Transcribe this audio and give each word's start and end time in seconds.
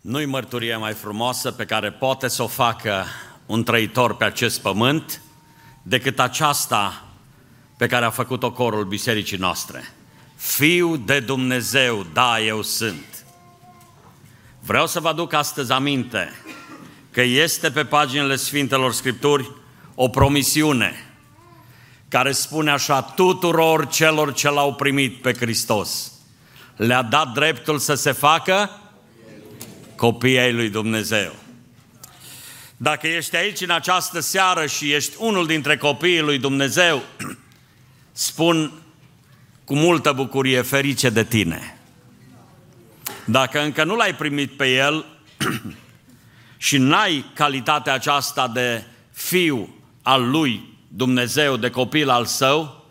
Nu-i 0.00 0.24
mărturie 0.24 0.76
mai 0.76 0.92
frumoasă 0.92 1.50
pe 1.50 1.64
care 1.64 1.90
poate 1.90 2.28
să 2.28 2.42
o 2.42 2.46
facă 2.46 3.04
un 3.46 3.64
trăitor 3.64 4.16
pe 4.16 4.24
acest 4.24 4.60
pământ 4.60 5.20
decât 5.82 6.20
aceasta 6.20 7.04
pe 7.76 7.86
care 7.86 8.04
a 8.04 8.10
făcut-o 8.10 8.52
corul 8.52 8.84
bisericii 8.84 9.36
noastre. 9.36 9.94
Fiu 10.36 10.96
de 10.96 11.20
Dumnezeu, 11.20 12.06
da, 12.12 12.40
eu 12.40 12.62
sunt. 12.62 13.24
Vreau 14.60 14.86
să 14.86 15.00
vă 15.00 15.08
aduc 15.08 15.32
astăzi 15.32 15.72
aminte 15.72 16.32
că 17.10 17.22
este 17.22 17.70
pe 17.70 17.84
paginile 17.84 18.36
Sfintelor 18.36 18.92
Scripturi 18.92 19.50
o 19.94 20.08
promisiune 20.08 21.14
care 22.08 22.32
spune 22.32 22.70
așa 22.70 23.02
tuturor 23.02 23.88
celor 23.88 24.32
ce 24.32 24.50
l-au 24.50 24.74
primit 24.74 25.22
pe 25.22 25.34
Hristos. 25.34 26.12
Le-a 26.76 27.02
dat 27.02 27.32
dreptul 27.32 27.78
să 27.78 27.94
se 27.94 28.12
facă 28.12 28.79
copii 30.00 30.38
ai 30.38 30.52
lui 30.52 30.70
Dumnezeu. 30.70 31.34
Dacă 32.76 33.06
ești 33.06 33.36
aici 33.36 33.60
în 33.60 33.70
această 33.70 34.20
seară 34.20 34.66
și 34.66 34.92
ești 34.92 35.16
unul 35.18 35.46
dintre 35.46 35.76
copiii 35.76 36.20
lui 36.20 36.38
Dumnezeu, 36.38 37.02
spun 38.12 38.72
cu 39.64 39.74
multă 39.74 40.12
bucurie 40.12 40.62
ferice 40.62 41.10
de 41.10 41.24
tine. 41.24 41.78
Dacă 43.24 43.60
încă 43.60 43.84
nu 43.84 43.96
l-ai 43.96 44.14
primit 44.14 44.56
pe 44.56 44.74
el 44.74 45.04
și 46.66 46.78
n-ai 46.78 47.24
calitatea 47.34 47.92
aceasta 47.92 48.48
de 48.48 48.84
fiu 49.12 49.74
al 50.02 50.30
lui 50.30 50.78
Dumnezeu, 50.88 51.56
de 51.56 51.70
copil 51.70 52.08
al 52.08 52.24
său, 52.24 52.86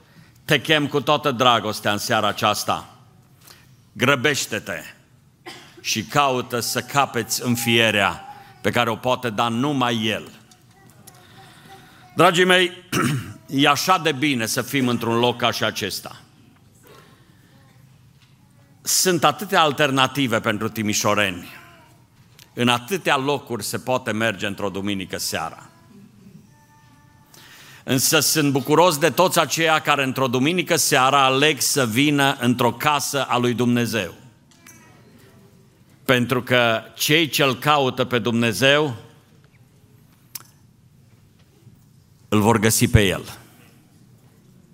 te 0.45 0.61
chem 0.61 0.87
cu 0.87 1.01
toată 1.01 1.31
dragostea 1.31 1.91
în 1.91 1.97
seara 1.97 2.27
aceasta. 2.27 2.99
Grăbește-te 3.93 4.98
și 5.89 6.03
caută 6.03 6.59
să 6.59 6.81
capeți 6.81 7.45
înfierea 7.45 8.25
pe 8.61 8.71
care 8.71 8.89
o 8.89 8.95
poate 8.95 9.29
da 9.29 9.47
numai 9.47 10.05
El. 10.05 10.31
Dragii 12.15 12.45
mei, 12.45 12.71
e 13.63 13.67
așa 13.67 13.97
de 13.97 14.11
bine 14.11 14.45
să 14.45 14.61
fim 14.61 14.87
într-un 14.87 15.19
loc 15.19 15.37
ca 15.37 15.51
și 15.51 15.63
acesta. 15.63 16.21
Sunt 18.81 19.23
atâtea 19.23 19.61
alternative 19.61 20.39
pentru 20.39 20.69
timișoreni. 20.69 21.47
În 22.53 22.67
atâtea 22.67 23.17
locuri 23.17 23.63
se 23.63 23.77
poate 23.77 24.11
merge 24.11 24.45
într-o 24.45 24.69
duminică 24.69 25.17
seara. 25.17 25.69
Însă 27.83 28.19
sunt 28.19 28.51
bucuros 28.51 28.97
de 28.97 29.09
toți 29.09 29.39
aceia 29.39 29.79
care 29.79 30.03
într-o 30.03 30.27
duminică 30.27 30.75
seara 30.75 31.23
aleg 31.23 31.61
să 31.61 31.85
vină 31.85 32.37
într-o 32.39 32.71
casă 32.71 33.23
a 33.23 33.37
lui 33.37 33.53
Dumnezeu. 33.53 34.18
Pentru 36.09 36.43
că 36.43 36.81
cei 36.93 37.27
ce 37.27 37.43
îl 37.43 37.55
caută 37.55 38.05
pe 38.05 38.19
Dumnezeu 38.19 38.95
îl 42.29 42.39
vor 42.39 42.59
găsi 42.59 42.87
pe 42.87 43.05
El. 43.05 43.37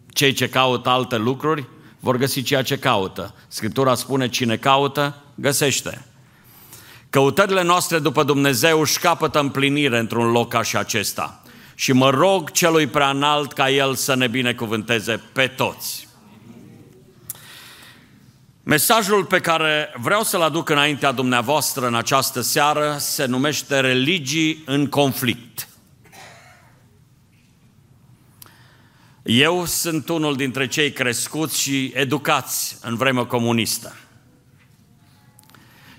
Cei 0.10 0.34
ce 0.34 0.50
caută 0.50 0.90
alte 0.90 1.18
lucruri 1.18 1.68
vor 2.00 2.18
găsi 2.18 2.42
ceea 2.42 2.62
ce 2.62 2.78
caută. 2.78 3.36
Scriptura 3.48 3.96
spune, 3.96 4.30
cine 4.30 4.58
caută, 4.58 5.24
găsește. 5.36 6.06
Căutările 7.10 7.64
noastre 7.64 8.00
după 8.00 8.24
Dumnezeu 8.24 8.80
își 8.80 9.00
capătă 9.00 9.40
împlinire 9.40 10.00
într-un 10.00 10.32
loc 10.32 10.50
ca 10.50 10.62
și 10.62 10.78
acesta. 10.78 11.44
Și 11.74 11.92
mă 11.92 12.10
rog 12.10 12.52
celui 12.52 12.88
prea 12.88 13.10
înalt 13.10 13.54
ca 13.54 13.70
El 13.70 13.96
să 13.96 14.16
ne 14.16 14.28
binecuvânteze 14.28 15.22
pe 15.34 15.48
toți. 15.48 16.05
Mesajul 18.68 19.26
pe 19.26 19.40
care 19.40 19.94
vreau 19.98 20.24
să-l 20.24 20.42
aduc 20.42 20.70
înaintea 20.70 21.12
dumneavoastră 21.12 21.88
în 21.88 21.96
această 21.96 22.42
seară 22.42 22.96
se 23.00 23.26
numește 23.26 23.80
Religii 23.80 24.64
în 24.66 24.88
conflict. 24.88 25.68
Eu 29.24 29.66
sunt 29.66 30.10
unul 30.10 30.36
dintre 30.36 30.68
cei 30.68 30.92
crescuți 30.92 31.62
și 31.62 31.92
educați 31.96 32.78
în 32.82 32.96
vremea 32.96 33.26
comunistă. 33.26 33.96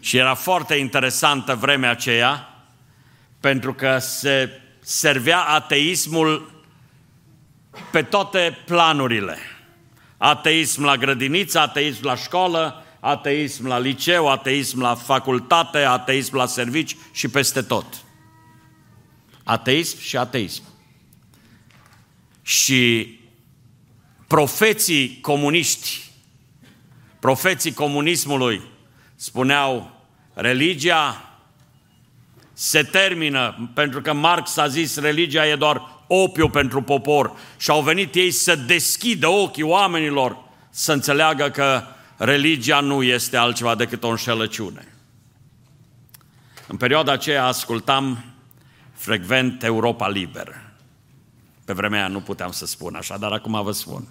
Și 0.01 0.17
era 0.17 0.35
foarte 0.35 0.75
interesantă 0.75 1.55
vremea 1.55 1.91
aceea, 1.91 2.65
pentru 3.41 3.75
că 3.75 3.99
se 3.99 4.61
servea 4.81 5.41
ateismul 5.41 6.63
pe 7.91 8.03
toate 8.03 8.59
planurile. 8.65 9.39
Ateism 10.17 10.85
la 10.85 10.97
grădiniță, 10.97 11.59
ateism 11.59 12.05
la 12.05 12.17
școală, 12.17 12.85
ateism 13.01 13.67
la 13.67 13.79
liceu, 13.79 14.29
ateism 14.29 14.81
la 14.81 14.95
facultate, 14.95 15.79
ateism 15.79 16.37
la 16.37 16.47
servici 16.47 16.97
și 17.13 17.29
peste 17.29 17.63
tot. 17.63 18.05
Ateism 19.45 20.01
și 20.01 20.17
ateism. 20.17 20.63
Și 22.43 23.11
profeții 24.27 25.19
comuniști, 25.21 26.05
profeții 27.21 27.73
comunismului 27.73 28.63
spuneau 29.15 29.91
religia 30.35 31.21
se 32.53 32.83
termină, 32.83 33.71
pentru 33.75 34.01
că 34.01 34.13
Marx 34.13 34.57
a 34.57 34.69
zis 34.69 34.97
religia 34.97 35.47
e 35.47 35.57
doar 35.57 35.96
opiu 36.07 36.49
pentru 36.49 36.83
popor 36.83 37.33
și 37.57 37.71
au 37.71 37.83
venit 37.83 38.15
ei 38.15 38.31
să 38.31 38.57
deschidă 38.57 39.29
ochii 39.29 39.63
oamenilor 39.63 40.39
să 40.71 40.93
înțeleagă 40.93 41.51
că 41.51 41.83
religia 42.17 42.81
nu 42.81 43.03
este 43.03 43.37
altceva 43.37 43.75
decât 43.75 44.03
o 44.03 44.09
înșelăciune. 44.09 44.95
În 46.67 46.77
perioada 46.77 47.13
aceea 47.13 47.47
ascultam 47.47 48.25
frecvent 48.93 49.63
Europa 49.63 50.09
Liberă. 50.09 50.61
Pe 51.65 51.73
vremea 51.73 51.99
aia 51.99 52.09
nu 52.09 52.21
puteam 52.21 52.51
să 52.51 52.67
spun 52.67 52.95
așa, 52.95 53.17
dar 53.17 53.33
acum 53.33 53.63
vă 53.63 53.73
spun. 53.73 54.09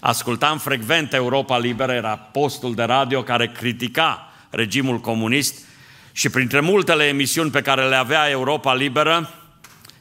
Ascultam 0.00 0.58
frecvent 0.58 1.12
Europa 1.12 1.58
Liberă, 1.58 1.92
era 1.92 2.16
postul 2.16 2.74
de 2.74 2.82
radio 2.82 3.22
care 3.22 3.48
critica 3.48 4.32
regimul 4.50 5.00
comunist 5.00 5.64
și 6.12 6.28
printre 6.28 6.60
multele 6.60 7.04
emisiuni 7.04 7.50
pe 7.50 7.62
care 7.62 7.88
le 7.88 7.96
avea 7.96 8.30
Europa 8.30 8.74
Liberă, 8.74 9.30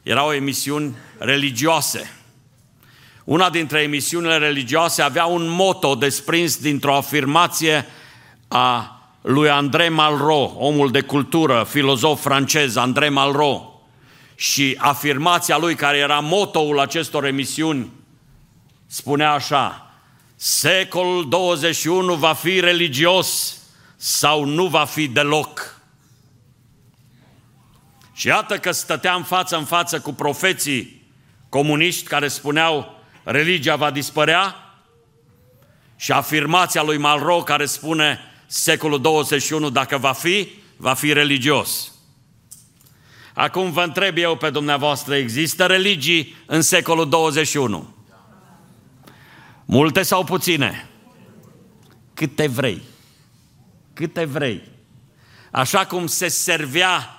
erau 0.06 0.34
emisiuni 0.34 0.96
religioase. 1.18 2.14
Una 3.24 3.50
dintre 3.50 3.82
emisiunile 3.82 4.38
religioase 4.38 5.02
avea 5.02 5.26
un 5.26 5.48
moto 5.48 5.96
desprins 5.96 6.58
dintr-o 6.58 6.96
afirmație 6.96 7.86
a 8.48 9.00
lui 9.22 9.50
André 9.50 9.90
Malraux, 9.90 10.54
omul 10.58 10.92
de 10.92 11.02
cultură, 11.02 11.66
filozof 11.70 12.22
francez, 12.22 12.76
André 12.76 13.10
Malraux. 13.10 13.74
Și 14.36 14.76
afirmația 14.80 15.58
lui, 15.58 15.76
care 15.76 15.98
era 15.98 16.20
motoul 16.20 16.80
acestor 16.80 17.26
emisiuni, 17.26 17.92
spunea 18.88 19.32
așa, 19.32 19.92
secolul 20.36 21.30
21 21.30 22.14
va 22.14 22.34
fi 22.34 22.60
religios 22.60 23.58
sau 23.96 24.44
nu 24.44 24.66
va 24.66 24.86
fi 24.86 25.08
deloc. 25.08 25.75
Și 28.16 28.28
iată 28.28 28.58
că 28.58 28.72
stăteam 28.72 29.24
față 29.24 29.58
în 29.58 29.66
față 29.66 30.00
cu 30.00 30.14
profeții 30.14 31.04
comuniști 31.50 32.08
care 32.08 32.28
spuneau 32.28 33.00
religia 33.24 33.76
va 33.76 33.92
dispărea 33.92 34.56
și 35.96 36.12
afirmația 36.12 36.84
lui 36.84 36.98
Malraux 36.98 37.46
care 37.46 37.66
spune 37.66 38.20
secolul 38.46 39.02
21 39.02 39.70
dacă 39.70 39.98
va 39.98 40.12
fi, 40.12 40.50
va 40.78 40.94
fi 40.94 41.14
religios. 41.14 41.94
Acum 43.34 43.72
vă 43.72 43.84
întreb 43.84 44.18
eu 44.18 44.38
pe 44.38 44.50
dumneavoastră, 44.50 45.16
există 45.16 45.66
religii 45.66 46.36
în 46.46 46.62
secolul 46.62 47.10
21? 47.10 47.96
Multe 49.66 50.02
sau 50.02 50.24
puține? 50.24 50.90
Câte 52.14 52.48
vrei. 52.48 52.82
Câte 53.94 54.26
vrei. 54.26 54.62
Așa 55.52 55.86
cum 55.86 56.08
se 56.08 56.28
servea 56.28 57.16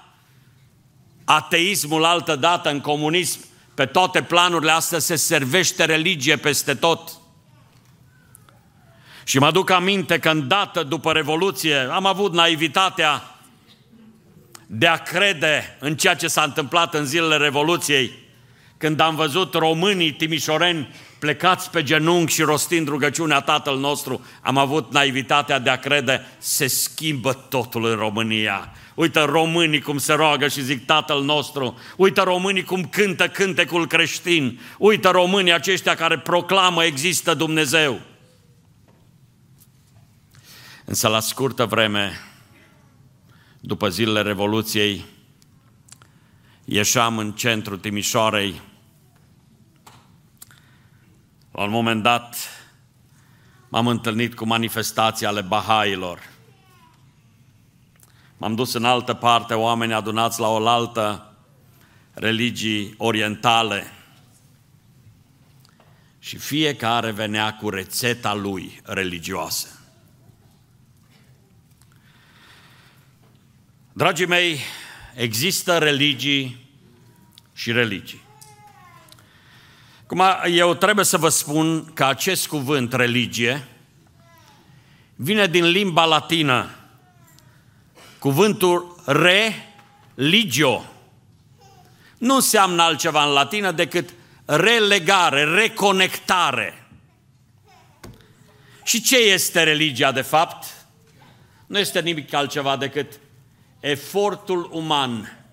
ateismul 1.29 2.05
altă 2.05 2.37
dată 2.37 2.71
în 2.71 2.81
comunism, 2.81 3.41
pe 3.75 3.87
toate 3.87 4.23
planurile 4.23 4.71
astea 4.71 4.99
se 4.99 5.17
servește 5.17 5.85
religie 5.85 6.37
peste 6.37 6.75
tot. 6.75 7.13
Și 9.25 9.39
mă 9.39 9.47
aduc 9.47 9.71
aminte 9.71 10.19
că 10.19 10.31
îndată 10.31 10.83
după 10.83 11.13
Revoluție 11.13 11.77
am 11.77 12.07
avut 12.07 12.33
naivitatea 12.33 13.37
de 14.67 14.87
a 14.87 14.97
crede 14.97 15.77
în 15.81 15.97
ceea 15.97 16.15
ce 16.15 16.29
s-a 16.29 16.43
întâmplat 16.43 16.95
în 16.95 17.05
zilele 17.05 17.37
Revoluției, 17.37 18.13
când 18.77 19.01
am 19.01 19.15
văzut 19.15 19.55
românii 19.55 20.13
timișoreni 20.13 20.95
plecați 21.19 21.71
pe 21.71 21.83
genunchi 21.83 22.33
și 22.33 22.43
rostind 22.43 22.89
rugăciunea 22.89 23.41
Tatăl 23.41 23.79
nostru, 23.79 24.25
am 24.41 24.57
avut 24.57 24.93
naivitatea 24.93 25.59
de 25.59 25.71
a 25.71 25.79
crede 25.79 26.27
se 26.39 26.67
schimbă 26.67 27.33
totul 27.33 27.85
în 27.85 27.97
România. 27.97 28.73
Uită 28.95 29.25
românii 29.25 29.81
cum 29.81 29.99
se 29.99 30.13
roagă 30.13 30.49
și 30.49 30.63
zic 30.63 30.87
Tatăl 30.87 31.25
nostru. 31.25 31.79
Uită 31.97 32.23
românii 32.23 32.65
cum 32.65 32.85
cântă 32.85 33.29
cântecul 33.29 33.87
creștin. 33.87 34.61
Uită 34.79 35.11
românii 35.11 35.53
aceștia 35.53 35.95
care 35.95 36.19
proclamă 36.19 36.85
există 36.85 37.35
Dumnezeu. 37.35 38.01
Însă 40.85 41.09
la 41.09 41.21
scurtă 41.21 41.65
vreme, 41.65 42.21
după 43.61 43.89
zilele 43.89 44.23
Revoluției, 44.23 45.05
ieșeam 46.65 47.19
în 47.19 47.33
centrul 47.33 47.79
Timișoarei. 47.79 48.61
La 51.57 51.63
un 51.63 51.71
moment 51.71 52.03
dat 52.03 52.37
m-am 53.69 53.87
întâlnit 53.87 54.35
cu 54.35 54.47
manifestații 54.47 55.27
ale 55.27 55.41
Bahailor. 55.41 56.21
M-am 58.37 58.55
dus 58.55 58.73
în 58.73 58.85
altă 58.85 59.15
parte, 59.15 59.55
oameni 59.55 59.93
adunați 59.93 60.41
la 60.41 60.49
oaltă, 60.49 61.35
religii 62.13 62.95
orientale. 62.97 63.93
Și 66.19 66.37
fiecare 66.37 67.11
venea 67.11 67.55
cu 67.55 67.71
rețeta 67.71 68.35
lui 68.35 68.81
religioasă. 68.85 69.69
Dragii 73.93 74.27
mei, 74.27 74.59
există 75.15 75.79
religii 75.79 76.71
și 77.53 77.73
religii. 77.73 78.26
Cum 80.07 80.23
eu 80.51 80.75
trebuie 80.75 81.05
să 81.05 81.17
vă 81.17 81.29
spun 81.29 81.93
că 81.93 82.05
acest 82.05 82.49
cuvânt 82.49 82.93
religie 82.93 83.67
vine 85.15 85.47
din 85.47 85.65
limba 85.65 86.05
latină. 86.05 86.71
Cuvântul 88.19 89.03
religio 90.15 90.85
nu 92.19 92.35
înseamnă 92.35 92.83
altceva 92.83 93.25
în 93.25 93.33
latină 93.33 93.71
decât 93.73 94.11
relegare, 94.45 95.45
reconectare. 95.45 96.87
Și 98.85 99.01
ce 99.01 99.17
este 99.17 99.63
religia 99.63 100.13
de 100.13 100.23
fapt? 100.23 100.67
Nu 101.67 101.79
este 101.79 102.01
nimic 102.01 102.33
altceva 102.33 102.77
decât 102.77 103.21
efortul 103.81 104.69
uman, 104.73 105.46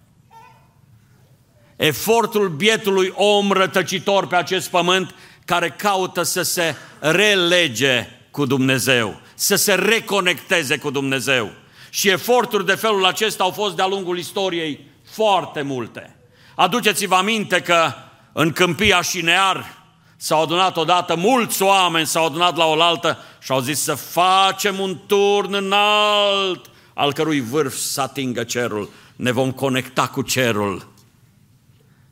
efortul 1.85 2.49
bietului 2.49 3.13
om 3.15 3.51
rătăcitor 3.51 4.27
pe 4.27 4.35
acest 4.35 4.69
pământ 4.69 5.15
care 5.45 5.69
caută 5.69 6.23
să 6.23 6.41
se 6.41 6.75
relege 6.99 8.07
cu 8.31 8.45
Dumnezeu, 8.45 9.19
să 9.35 9.55
se 9.55 9.73
reconecteze 9.73 10.77
cu 10.77 10.89
Dumnezeu. 10.89 11.51
Și 11.89 12.09
eforturi 12.09 12.65
de 12.65 12.73
felul 12.73 13.05
acesta 13.05 13.43
au 13.43 13.51
fost 13.51 13.75
de-a 13.75 13.87
lungul 13.87 14.17
istoriei 14.17 14.87
foarte 15.11 15.61
multe. 15.61 16.15
Aduceți-vă 16.55 17.15
aminte 17.15 17.59
că 17.59 17.93
în 18.33 18.51
câmpia 18.51 19.01
Șinear 19.01 19.83
s-au 20.17 20.41
adunat 20.41 20.77
odată 20.77 21.15
mulți 21.15 21.61
oameni, 21.61 22.07
s-au 22.07 22.25
adunat 22.25 22.57
la 22.57 22.65
oaltă 22.65 23.17
și 23.41 23.51
au 23.51 23.59
zis 23.59 23.81
să 23.81 23.93
facem 23.93 24.79
un 24.79 24.97
turn 25.07 25.53
înalt 25.53 26.65
al 26.93 27.13
cărui 27.13 27.41
vârf 27.41 27.75
să 27.75 28.01
atingă 28.01 28.43
cerul. 28.43 28.89
Ne 29.15 29.31
vom 29.31 29.51
conecta 29.51 30.07
cu 30.07 30.21
cerul. 30.21 30.92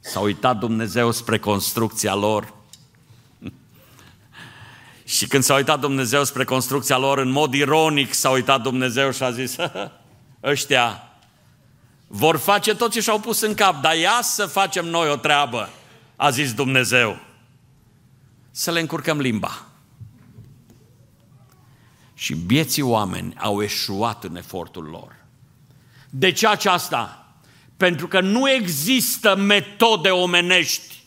S-a 0.04 0.20
uitat 0.20 0.58
Dumnezeu 0.58 1.12
spre 1.12 1.40
construcția 1.40 2.16
lor. 2.16 2.54
și 5.16 5.28
când 5.28 5.44
s-a 5.44 5.56
uitat 5.56 5.80
Dumnezeu 5.80 6.24
spre 6.24 6.44
construcția 6.44 6.98
lor, 6.98 7.18
în 7.18 7.30
mod 7.30 7.54
ironic 7.54 8.14
s-a 8.14 8.30
uitat 8.30 8.62
Dumnezeu 8.62 9.12
și 9.12 9.24
a 9.24 9.32
zis, 9.32 9.56
ăștia 10.44 11.12
vor 12.08 12.38
face 12.38 12.76
tot 12.76 12.92
ce 12.92 13.02
și-au 13.02 13.20
pus 13.20 13.42
în 13.42 13.54
cap, 13.54 13.82
dar 13.82 13.96
ia 13.96 14.20
să 14.22 14.46
facem 14.46 14.86
noi 14.86 15.10
o 15.10 15.16
treabă, 15.16 15.70
a 16.16 16.30
zis 16.30 16.54
Dumnezeu. 16.54 17.20
Să 18.52 18.72
le 18.72 18.80
încurcăm 18.80 19.20
limba. 19.20 19.66
Și 22.14 22.36
bieții 22.36 22.82
oameni 22.82 23.34
au 23.38 23.62
eșuat 23.62 24.24
în 24.24 24.36
efortul 24.36 24.84
lor. 24.84 25.16
De 26.10 26.32
ce 26.32 26.48
aceasta? 26.48 27.21
Pentru 27.82 28.08
că 28.08 28.20
nu 28.20 28.50
există 28.50 29.36
metode 29.36 30.10
omenești 30.10 31.04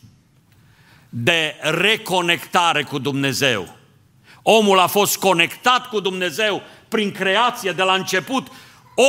de 1.09 1.55
reconectare 1.61 2.83
cu 2.83 2.97
Dumnezeu. 2.97 3.75
Omul 4.41 4.79
a 4.79 4.87
fost 4.87 5.17
conectat 5.17 5.89
cu 5.89 5.99
Dumnezeu 5.99 6.61
prin 6.87 7.11
creație 7.11 7.71
de 7.71 7.83
la 7.83 7.93
început. 7.93 8.47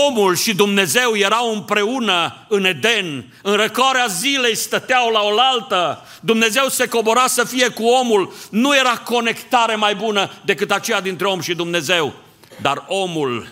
Omul 0.08 0.36
și 0.36 0.54
Dumnezeu 0.54 1.16
erau 1.16 1.54
împreună 1.54 2.46
în 2.48 2.64
Eden, 2.64 3.34
în 3.42 3.54
răcoarea 3.54 4.06
zilei 4.06 4.56
stăteau 4.56 5.10
la 5.10 5.20
oaltă, 5.20 6.06
Dumnezeu 6.20 6.68
se 6.68 6.88
cobora 6.88 7.26
să 7.26 7.44
fie 7.44 7.68
cu 7.68 7.84
omul, 7.84 8.32
nu 8.50 8.76
era 8.76 8.96
conectare 8.96 9.74
mai 9.74 9.94
bună 9.94 10.30
decât 10.44 10.70
aceea 10.70 11.00
dintre 11.00 11.26
om 11.26 11.40
și 11.40 11.54
Dumnezeu. 11.54 12.14
Dar 12.60 12.84
omul, 12.88 13.48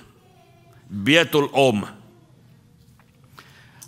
bietul 1.03 1.51
om, 1.53 1.85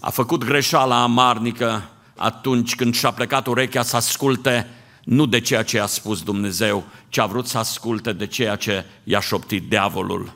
a 0.07 0.11
făcut 0.11 0.45
greșeala 0.45 1.03
amarnică 1.03 1.89
atunci 2.17 2.75
când 2.75 2.95
și-a 2.95 3.11
plecat 3.11 3.47
urechea 3.47 3.83
să 3.83 3.97
asculte 3.97 4.69
nu 5.05 5.27
de 5.27 5.41
ceea 5.41 5.63
ce 5.63 5.81
a 5.81 5.87
spus 5.87 6.23
Dumnezeu, 6.23 6.85
ci 7.09 7.19
a 7.19 7.27
vrut 7.27 7.47
să 7.47 7.59
asculte 7.59 8.13
de 8.13 8.27
ceea 8.27 8.57
ce 8.57 8.85
i-a 9.05 9.21
șoptit 9.21 9.69
diavolul. 9.69 10.33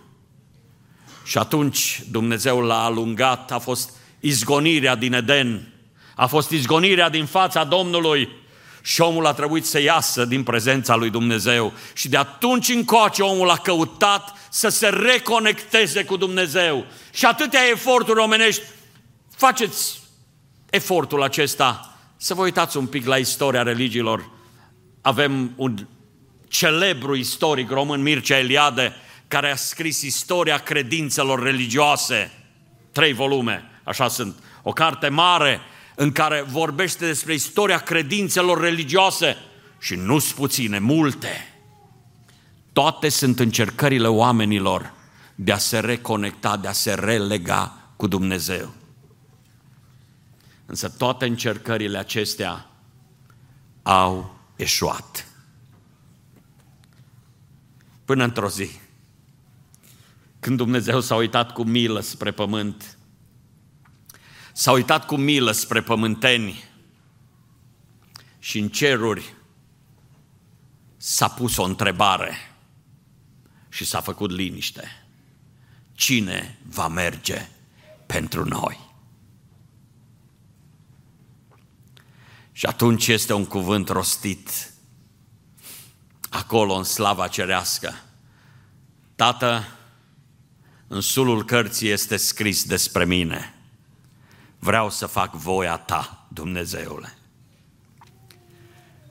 Și 1.24 1.38
atunci 1.38 2.02
Dumnezeu 2.10 2.60
l-a 2.60 2.84
alungat, 2.84 3.52
a 3.52 3.58
fost 3.58 3.90
izgonirea 4.20 4.94
din 4.94 5.12
Eden, 5.12 5.72
a 6.16 6.26
fost 6.26 6.50
izgonirea 6.50 7.08
din 7.08 7.26
fața 7.26 7.64
Domnului 7.64 8.28
și 8.82 9.00
omul 9.00 9.26
a 9.26 9.32
trebuit 9.32 9.66
să 9.66 9.80
iasă 9.80 10.24
din 10.24 10.42
prezența 10.42 10.96
lui 10.96 11.10
Dumnezeu. 11.10 11.72
Și 11.94 12.08
de 12.08 12.16
atunci 12.16 12.68
încoace 12.68 13.22
omul 13.22 13.50
a 13.50 13.56
căutat 13.56 14.34
să 14.48 14.68
se 14.68 14.88
reconecteze 14.88 16.04
cu 16.04 16.16
Dumnezeu. 16.16 16.84
Și 17.12 17.24
atâtea 17.24 17.68
eforturi 17.70 18.20
omenești, 18.20 18.62
faceți 19.40 20.00
efortul 20.70 21.22
acesta 21.22 21.98
să 22.16 22.34
vă 22.34 22.42
uitați 22.42 22.76
un 22.76 22.86
pic 22.86 23.06
la 23.06 23.16
istoria 23.16 23.62
religiilor. 23.62 24.30
Avem 25.00 25.52
un 25.56 25.86
celebru 26.48 27.14
istoric 27.14 27.70
român, 27.70 28.02
Mircea 28.02 28.38
Eliade, 28.38 28.94
care 29.28 29.50
a 29.50 29.56
scris 29.56 30.02
istoria 30.02 30.58
credințelor 30.58 31.42
religioase. 31.42 32.30
Trei 32.92 33.12
volume, 33.12 33.70
așa 33.84 34.08
sunt. 34.08 34.36
O 34.62 34.72
carte 34.72 35.08
mare 35.08 35.60
în 35.94 36.12
care 36.12 36.44
vorbește 36.48 37.06
despre 37.06 37.34
istoria 37.34 37.78
credințelor 37.78 38.60
religioase 38.60 39.36
și 39.78 39.94
nu 39.94 40.18
sunt 40.18 40.34
puține, 40.34 40.78
multe. 40.78 41.54
Toate 42.72 43.08
sunt 43.08 43.38
încercările 43.38 44.08
oamenilor 44.08 44.92
de 45.34 45.52
a 45.52 45.58
se 45.58 45.78
reconecta, 45.78 46.56
de 46.56 46.68
a 46.68 46.72
se 46.72 46.94
relega 46.94 47.76
cu 47.96 48.06
Dumnezeu. 48.06 48.78
Însă 50.70 50.88
toate 50.88 51.26
încercările 51.26 51.98
acestea 51.98 52.70
au 53.82 54.38
eșuat. 54.56 55.26
Până 58.04 58.24
într-o 58.24 58.48
zi, 58.48 58.70
când 60.40 60.56
Dumnezeu 60.56 61.00
s-a 61.00 61.14
uitat 61.14 61.52
cu 61.52 61.62
milă 61.62 62.00
spre 62.00 62.30
pământ, 62.30 62.98
s-a 64.52 64.72
uitat 64.72 65.06
cu 65.06 65.16
milă 65.16 65.50
spre 65.50 65.82
pământeni 65.82 66.64
și 68.38 68.58
în 68.58 68.68
ceruri 68.68 69.34
s-a 70.96 71.28
pus 71.28 71.56
o 71.56 71.62
întrebare 71.62 72.34
și 73.68 73.84
s-a 73.84 74.00
făcut 74.00 74.30
liniște. 74.30 75.06
Cine 75.92 76.58
va 76.68 76.88
merge 76.88 77.48
pentru 78.06 78.44
noi? 78.44 78.89
Și 82.60 82.66
atunci 82.66 83.06
este 83.06 83.32
un 83.32 83.44
cuvânt 83.44 83.88
rostit 83.88 84.72
acolo 86.30 86.74
în 86.74 86.84
slava 86.84 87.28
cerească. 87.28 87.94
Tată, 89.14 89.64
în 90.88 91.00
sulul 91.00 91.44
cărții 91.44 91.88
este 91.88 92.16
scris 92.16 92.64
despre 92.64 93.04
mine. 93.04 93.54
Vreau 94.58 94.90
să 94.90 95.06
fac 95.06 95.34
voia 95.34 95.76
ta, 95.76 96.26
Dumnezeule. 96.28 97.18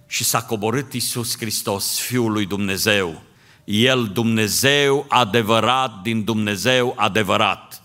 Și 0.07 0.23
s-a 0.23 0.43
coborât 0.43 0.93
Iisus 0.93 1.37
Hristos, 1.37 1.99
Fiul 1.99 2.31
lui 2.31 2.45
Dumnezeu, 2.45 3.21
El 3.63 4.07
Dumnezeu 4.07 5.05
adevărat 5.07 6.01
din 6.01 6.23
Dumnezeu 6.23 6.93
adevărat, 6.97 7.81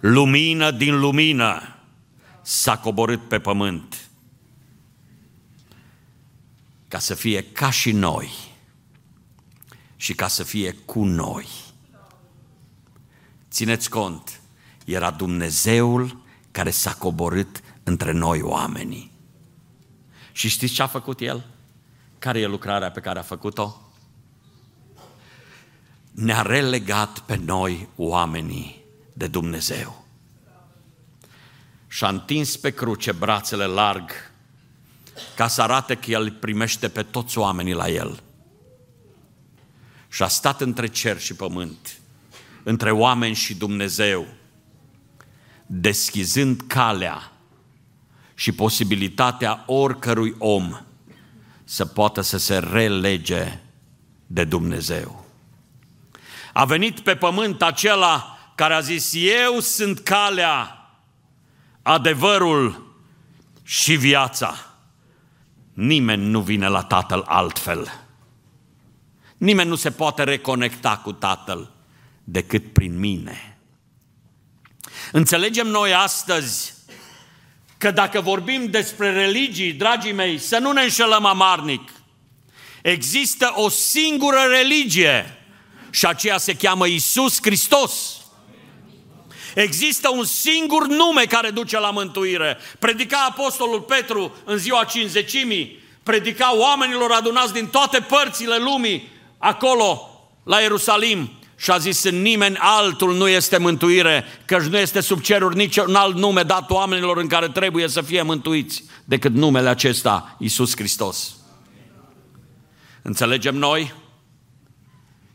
lumină 0.00 0.70
din 0.70 0.98
lumină, 0.98 1.76
s-a 2.42 2.78
coborât 2.78 3.28
pe 3.28 3.38
pământ 3.38 4.09
ca 6.90 6.98
să 6.98 7.14
fie 7.14 7.42
ca 7.42 7.70
și 7.70 7.92
noi 7.92 8.30
și 9.96 10.14
ca 10.14 10.28
să 10.28 10.42
fie 10.42 10.72
cu 10.72 11.04
noi. 11.04 11.48
Țineți 13.50 13.90
cont, 13.90 14.40
era 14.84 15.10
Dumnezeul 15.10 16.22
care 16.50 16.70
s-a 16.70 16.94
coborât 16.94 17.62
între 17.82 18.12
noi 18.12 18.40
oamenii. 18.40 19.12
Și 20.32 20.48
știți 20.48 20.72
ce 20.72 20.82
a 20.82 20.86
făcut 20.86 21.20
El? 21.20 21.46
Care 22.18 22.40
e 22.40 22.46
lucrarea 22.46 22.90
pe 22.90 23.00
care 23.00 23.18
a 23.18 23.22
făcut-o? 23.22 23.92
Ne-a 26.10 26.42
relegat 26.42 27.18
pe 27.18 27.36
noi 27.36 27.88
oamenii 27.96 28.84
de 29.12 29.26
Dumnezeu. 29.26 30.04
și-a 31.86 32.08
întins 32.08 32.56
pe 32.56 32.70
cruce 32.70 33.12
brațele 33.12 33.64
larg 33.64 34.29
ca 35.36 35.48
să 35.48 35.62
arate 35.62 35.94
că 35.94 36.10
El 36.10 36.30
primește 36.30 36.88
pe 36.88 37.02
toți 37.02 37.38
oamenii 37.38 37.74
la 37.74 37.88
El. 37.88 38.22
Și 40.08 40.22
a 40.22 40.28
stat 40.28 40.60
între 40.60 40.86
cer 40.86 41.20
și 41.20 41.34
pământ, 41.34 42.00
între 42.62 42.90
oameni 42.90 43.34
și 43.34 43.54
Dumnezeu, 43.54 44.26
deschizând 45.66 46.60
calea 46.66 47.32
și 48.34 48.52
posibilitatea 48.52 49.62
oricărui 49.66 50.34
om 50.38 50.80
să 51.64 51.84
poată 51.84 52.20
să 52.20 52.38
se 52.38 52.58
relege 52.58 53.58
de 54.26 54.44
Dumnezeu. 54.44 55.24
A 56.52 56.64
venit 56.64 57.00
pe 57.00 57.16
pământ 57.16 57.62
acela 57.62 58.38
care 58.54 58.74
a 58.74 58.80
zis, 58.80 59.12
eu 59.14 59.60
sunt 59.60 59.98
calea, 59.98 60.76
adevărul 61.82 62.94
și 63.62 63.96
viața. 63.96 64.69
Nimeni 65.80 66.24
nu 66.24 66.40
vine 66.40 66.68
la 66.68 66.82
Tatăl 66.82 67.24
altfel. 67.26 68.00
Nimeni 69.36 69.68
nu 69.68 69.74
se 69.74 69.90
poate 69.90 70.24
reconecta 70.24 70.96
cu 70.96 71.12
Tatăl 71.12 71.72
decât 72.24 72.72
prin 72.72 72.98
mine. 72.98 73.58
Înțelegem 75.12 75.66
noi 75.66 75.94
astăzi 75.94 76.74
că 77.78 77.90
dacă 77.90 78.20
vorbim 78.20 78.66
despre 78.66 79.12
religii, 79.12 79.72
dragii 79.72 80.12
mei, 80.12 80.38
să 80.38 80.58
nu 80.58 80.72
ne 80.72 80.82
înșelăm 80.82 81.24
amarnic. 81.24 81.92
Există 82.82 83.52
o 83.54 83.68
singură 83.68 84.40
religie 84.48 85.44
și 85.90 86.06
aceea 86.06 86.38
se 86.38 86.56
cheamă 86.56 86.86
Isus 86.86 87.38
Hristos. 87.42 88.19
Există 89.54 90.08
un 90.08 90.24
singur 90.24 90.86
nume 90.86 91.24
care 91.24 91.50
duce 91.50 91.78
la 91.78 91.90
mântuire. 91.90 92.56
Predica 92.78 93.26
Apostolul 93.28 93.80
Petru 93.80 94.32
în 94.44 94.56
ziua 94.56 94.84
cinzecimii, 94.84 95.78
predica 96.02 96.56
oamenilor 96.56 97.10
adunați 97.10 97.52
din 97.52 97.66
toate 97.66 98.00
părțile 98.00 98.56
lumii, 98.56 99.08
acolo, 99.38 100.08
la 100.44 100.58
Ierusalim, 100.58 101.30
și 101.56 101.70
a 101.70 101.78
zis, 101.78 102.10
nimeni 102.10 102.56
altul 102.58 103.16
nu 103.16 103.28
este 103.28 103.58
mântuire, 103.58 104.24
căci 104.44 104.62
nu 104.62 104.78
este 104.78 105.00
sub 105.00 105.20
ceruri 105.20 105.56
nici 105.56 105.76
un 105.76 105.94
alt 105.94 106.16
nume 106.16 106.42
dat 106.42 106.70
oamenilor 106.70 107.16
în 107.16 107.26
care 107.26 107.48
trebuie 107.48 107.88
să 107.88 108.00
fie 108.00 108.22
mântuiți, 108.22 108.84
decât 109.04 109.32
numele 109.32 109.68
acesta, 109.68 110.36
Iisus 110.38 110.76
Hristos. 110.76 111.36
Înțelegem 113.02 113.56
noi 113.56 113.94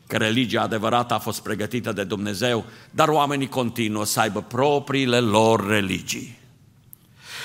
că 0.06 0.16
religia 0.16 0.62
adevărată 0.62 1.14
a 1.14 1.18
fost 1.18 1.42
pregătită 1.42 1.92
de 1.92 2.04
Dumnezeu, 2.04 2.64
dar 2.90 3.08
oamenii 3.08 3.48
continuă 3.48 4.04
să 4.04 4.20
aibă 4.20 4.42
propriile 4.42 5.20
lor 5.20 5.66
religii. 5.66 6.38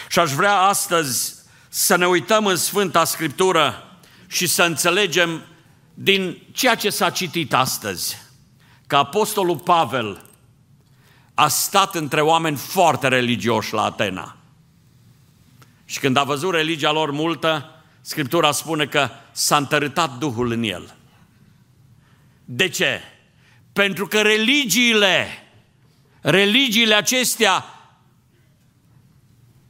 Și 0.09 0.19
aș 0.19 0.31
vrea 0.31 0.59
astăzi 0.59 1.35
să 1.69 1.95
ne 1.95 2.07
uităm 2.07 2.45
în 2.45 2.55
Sfânta 2.55 3.03
Scriptură 3.03 3.83
și 4.27 4.47
să 4.47 4.63
înțelegem 4.63 5.41
din 5.93 6.37
ceea 6.51 6.75
ce 6.75 6.89
s-a 6.89 7.09
citit 7.09 7.53
astăzi, 7.53 8.17
că 8.87 8.95
Apostolul 8.95 9.57
Pavel 9.57 10.21
a 11.33 11.47
stat 11.47 11.95
între 11.95 12.21
oameni 12.21 12.57
foarte 12.57 13.07
religioși 13.07 13.73
la 13.73 13.83
Atena. 13.83 14.35
Și 15.85 15.99
când 15.99 16.17
a 16.17 16.23
văzut 16.23 16.51
religia 16.53 16.91
lor 16.91 17.11
multă, 17.11 17.69
Scriptura 18.01 18.51
spune 18.51 18.85
că 18.85 19.09
s-a 19.31 19.57
întărâtat 19.57 20.17
Duhul 20.17 20.51
în 20.51 20.63
el. 20.63 20.95
De 22.53 22.69
ce? 22.69 23.01
Pentru 23.73 24.07
că 24.07 24.21
religiile, 24.21 25.27
religiile 26.21 26.93
acestea 26.93 27.65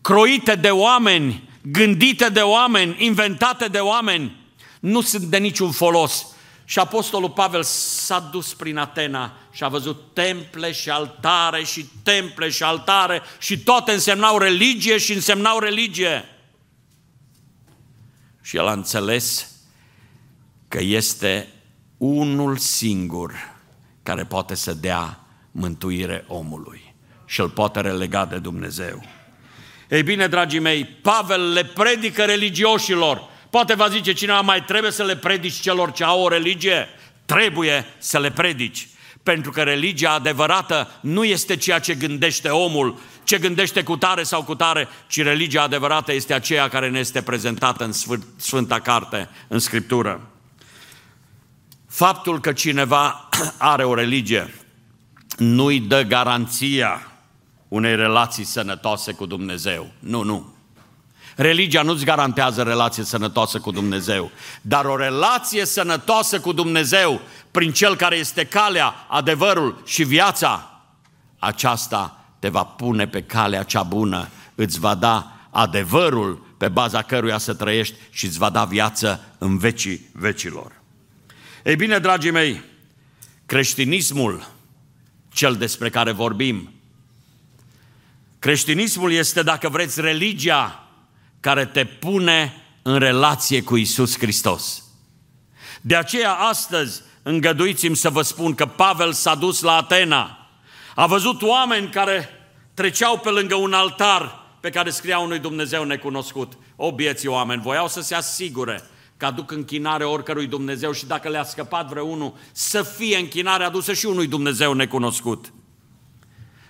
croite 0.02 0.56
de 0.56 0.70
oameni, 0.70 1.50
gândite 1.62 2.30
de 2.30 2.40
oameni, 2.40 2.96
inventate 3.06 3.68
de 3.68 3.78
oameni, 3.78 4.36
nu 4.80 5.02
sunt 5.02 5.24
de 5.24 5.38
niciun 5.38 5.72
folos. 5.72 6.26
Și 6.66 6.80
Apostolul 6.80 7.30
Pavel 7.30 7.64
s-a 7.64 8.20
dus 8.20 8.54
prin 8.54 8.78
Atena 8.78 9.38
și 9.52 9.64
a 9.64 9.68
văzut 9.68 10.14
temple 10.14 10.72
și 10.72 10.90
altare 10.90 11.64
și 11.64 11.90
temple 12.04 12.50
și 12.50 12.64
altare 12.64 13.22
și 13.40 13.60
toate 13.60 13.92
însemnau 13.92 14.38
religie 14.38 14.98
și 14.98 15.14
însemnau 15.14 15.60
religie. 15.60 16.26
Și 18.42 18.58
el 18.58 18.68
a 18.68 18.72
înțeles 18.72 19.52
că 20.68 20.80
este 20.80 21.48
unul 22.04 22.58
singur 22.58 23.34
care 24.04 24.24
poate 24.24 24.56
să 24.56 24.74
dea 24.74 25.20
mântuire 25.52 26.26
omului 26.28 26.94
și 27.26 27.40
îl 27.40 27.50
poate 27.50 27.82
relega 27.82 28.26
de 28.26 28.38
Dumnezeu. 28.38 29.04
Ei 29.90 30.04
bine, 30.04 30.28
dragii 30.28 30.60
mei, 30.60 30.86
Pavel 30.86 31.52
le 31.52 31.64
predică 31.64 32.24
religioșilor. 32.24 33.30
Poate 33.50 33.74
va 33.74 33.88
zice 33.88 34.14
cineva, 34.14 34.42
mai 34.42 34.64
trebuie 34.64 34.92
să 34.92 35.04
le 35.04 35.16
predici 35.16 35.60
celor 35.60 35.92
ce 35.92 36.04
au 36.04 36.22
o 36.22 36.28
religie? 36.28 36.88
Trebuie 37.26 37.86
să 37.98 38.20
le 38.20 38.32
predici. 38.32 38.88
Pentru 39.24 39.52
că 39.52 39.62
religia 39.62 40.12
adevărată 40.12 40.92
nu 41.02 41.24
este 41.24 41.56
ceea 41.56 41.80
ce 41.80 41.94
gândește 41.94 42.50
omul, 42.50 43.00
ce 43.24 43.38
gândește 43.38 43.84
cu 43.84 43.98
tare 43.98 44.24
sau 44.24 44.44
cu 44.44 44.56
tare, 44.56 44.88
ci 45.08 45.22
religia 45.22 45.62
adevărată 45.62 46.14
este 46.14 46.34
aceea 46.34 46.68
care 46.68 46.90
ne 46.90 47.00
este 47.00 47.22
prezentată 47.22 47.84
în 47.84 47.92
Sfânta 48.38 48.80
Carte, 48.80 49.30
în 49.48 49.60
Scriptură. 49.60 50.32
Faptul 51.92 52.40
că 52.40 52.54
cineva 52.54 53.30
are 53.58 53.84
o 53.84 53.94
religie 53.94 54.54
nu-i 55.38 55.80
dă 55.80 56.02
garanția 56.02 57.12
unei 57.68 57.96
relații 57.96 58.44
sănătoase 58.44 59.12
cu 59.12 59.26
Dumnezeu. 59.26 59.92
Nu, 60.00 60.24
nu. 60.24 60.54
Religia 61.36 61.82
nu-ți 61.82 62.06
garantează 62.06 62.64
relație 62.64 63.04
sănătoasă 63.04 63.60
cu 63.60 63.72
Dumnezeu, 63.72 64.32
dar 64.62 64.86
o 64.86 64.96
relație 64.96 65.66
sănătoasă 65.66 66.40
cu 66.40 66.52
Dumnezeu, 66.52 67.22
prin 67.52 67.72
Cel 67.72 67.96
care 67.96 68.16
este 68.16 68.46
calea, 68.46 68.94
adevărul 69.08 69.82
și 69.86 70.04
viața, 70.04 70.82
aceasta 71.40 72.26
te 72.40 72.50
va 72.50 72.64
pune 72.64 73.08
pe 73.08 73.24
calea 73.24 73.64
cea 73.64 73.84
bună, 73.84 74.28
îți 74.56 74.80
va 74.80 74.96
da 74.96 75.32
adevărul 75.50 76.46
pe 76.58 76.68
baza 76.68 77.02
căruia 77.02 77.38
să 77.38 77.54
trăiești 77.54 77.96
și 78.10 78.26
îți 78.26 78.38
va 78.38 78.50
da 78.50 78.64
viață 78.64 79.24
în 79.38 79.58
vecii 79.58 80.10
vecilor. 80.14 80.81
Ei 81.64 81.76
bine, 81.76 82.00
dragii 82.00 82.32
mei, 82.32 82.62
creștinismul, 83.46 84.48
cel 85.34 85.56
despre 85.56 85.90
care 85.90 86.12
vorbim, 86.12 86.74
creștinismul 88.40 89.12
este, 89.12 89.44
dacă 89.44 89.70
vreți, 89.70 90.02
religia 90.02 90.88
care 91.40 91.66
te 91.66 91.86
pune 91.86 92.56
în 92.82 93.00
relație 93.00 93.64
cu 93.64 93.76
Isus 93.76 94.18
Hristos. 94.18 94.84
De 95.82 95.96
aceea, 95.96 96.34
astăzi, 96.34 97.02
îngăduiți-mi 97.24 97.96
să 97.96 98.10
vă 98.10 98.22
spun 98.22 98.56
că 98.56 98.66
Pavel 98.66 99.14
s-a 99.14 99.36
dus 99.36 99.62
la 99.62 99.76
Atena, 99.76 100.50
a 100.96 101.06
văzut 101.06 101.42
oameni 101.42 101.90
care 101.90 102.30
treceau 102.74 103.18
pe 103.18 103.30
lângă 103.30 103.56
un 103.56 103.74
altar 103.74 104.40
pe 104.60 104.70
care 104.70 104.90
scria 104.90 105.20
unui 105.20 105.40
Dumnezeu 105.40 105.84
necunoscut. 105.84 106.54
O, 106.76 106.92
bieții 106.92 107.28
oameni, 107.28 107.62
voiau 107.62 107.88
să 107.88 108.02
se 108.02 108.16
asigure 108.16 108.84
că 109.22 109.28
aduc 109.28 109.52
închinare 109.52 110.04
oricărui 110.04 110.48
Dumnezeu 110.48 110.92
și 110.92 111.06
dacă 111.06 111.30
le-a 111.30 111.44
scăpat 111.44 111.88
vreunul, 111.88 112.34
să 112.52 112.82
fie 112.84 113.18
închinare 113.18 113.64
adusă 113.64 113.94
și 113.94 114.06
unui 114.06 114.28
Dumnezeu 114.28 114.74
necunoscut. 114.74 115.54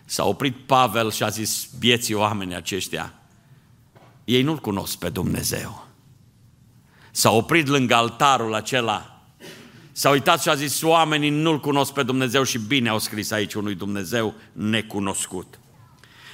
S-a 0.06 0.26
oprit 0.26 0.56
Pavel 0.66 1.12
și 1.12 1.24
a 1.24 1.28
zis, 1.28 1.70
bieții 1.80 2.14
oameni 2.14 2.56
aceștia, 2.56 3.14
ei 4.24 4.42
nu-L 4.42 4.58
cunosc 4.58 4.98
pe 4.98 5.10
Dumnezeu. 5.10 5.88
S-a 7.12 7.32
oprit 7.32 7.68
lângă 7.68 7.96
altarul 7.96 8.54
acela, 8.54 9.22
s-a 9.92 10.10
uitat 10.10 10.42
și 10.42 10.50
a 10.50 10.56
zis, 10.56 10.82
oamenii 10.82 11.30
nu-L 11.30 11.60
cunosc 11.60 11.94
pe 11.94 12.04
Dumnezeu 12.04 12.44
și 12.44 12.58
bine 12.58 12.90
au 12.90 13.00
scris 13.00 13.32
aici 13.32 13.54
unui 13.54 13.76
Dumnezeu 13.76 14.34
necunoscut. 14.52 15.60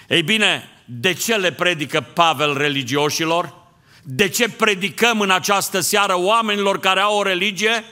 Ei 0.10 0.24
bine, 0.24 0.64
de 0.86 1.14
ce 1.14 1.36
le 1.36 1.52
predică 1.52 2.02
Pavel 2.02 2.58
religioșilor? 2.58 3.67
De 4.10 4.30
ce 4.30 4.50
predicăm 4.50 5.22
în 5.22 5.32
această 5.32 5.80
seară 5.80 6.18
oamenilor 6.18 6.80
care 6.80 7.00
au 7.00 7.18
o 7.18 7.24
religie? 7.24 7.84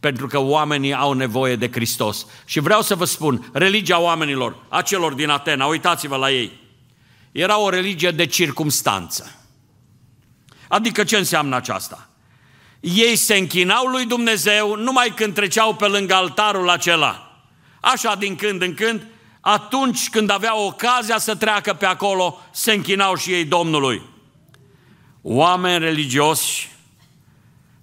Pentru 0.00 0.26
că 0.26 0.38
oamenii 0.38 0.94
au 0.94 1.12
nevoie 1.12 1.56
de 1.56 1.70
Hristos. 1.70 2.26
Și 2.44 2.60
vreau 2.60 2.82
să 2.82 2.94
vă 2.94 3.04
spun, 3.04 3.50
religia 3.52 4.00
oamenilor, 4.00 4.56
acelor 4.68 5.12
din 5.12 5.28
Atena, 5.28 5.66
uitați-vă 5.66 6.16
la 6.16 6.30
ei, 6.30 6.60
era 7.32 7.58
o 7.58 7.68
religie 7.68 8.10
de 8.10 8.26
circumstanță. 8.26 9.44
Adică 10.68 11.04
ce 11.04 11.16
înseamnă 11.16 11.56
aceasta? 11.56 12.08
Ei 12.80 13.16
se 13.16 13.36
închinau 13.36 13.86
lui 13.86 14.06
Dumnezeu 14.06 14.74
numai 14.74 15.12
când 15.14 15.34
treceau 15.34 15.74
pe 15.74 15.86
lângă 15.86 16.14
altarul 16.14 16.68
acela. 16.68 17.42
Așa 17.80 18.14
din 18.14 18.36
când 18.36 18.62
în 18.62 18.74
când, 18.74 19.06
atunci 19.40 20.08
când 20.10 20.30
aveau 20.30 20.66
ocazia 20.66 21.18
să 21.18 21.34
treacă 21.34 21.72
pe 21.72 21.86
acolo, 21.86 22.40
se 22.50 22.72
închinau 22.72 23.14
și 23.14 23.32
ei 23.32 23.44
Domnului 23.44 24.09
oameni 25.22 25.78
religioși, 25.78 26.68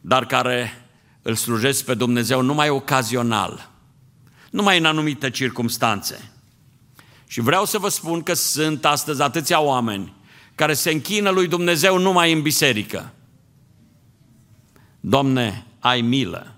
dar 0.02 0.26
care 0.26 0.86
îl 1.22 1.36
slujesc 1.36 1.86
pe 1.86 1.94
Dumnezeu 1.94 2.42
numai 2.42 2.70
ocazional, 2.70 3.70
numai 4.50 4.78
în 4.78 4.86
anumite 4.86 5.30
circumstanțe. 5.30 6.32
Și 7.28 7.42
vreau 7.42 7.66
să 7.66 7.78
vă 7.78 7.90
spun 7.90 8.24
că 8.24 8.34
sunt 8.34 8.86
astăzi 8.86 9.22
atâția 9.22 9.60
oameni 9.60 10.14
care 10.56 10.74
se 10.74 10.92
închină 10.92 11.30
lui 11.30 11.48
Dumnezeu 11.48 11.98
numai 11.98 12.32
în 12.32 12.42
biserică. 12.42 13.14
Doamne, 15.00 15.66
ai 15.80 16.02
milă. 16.02 16.56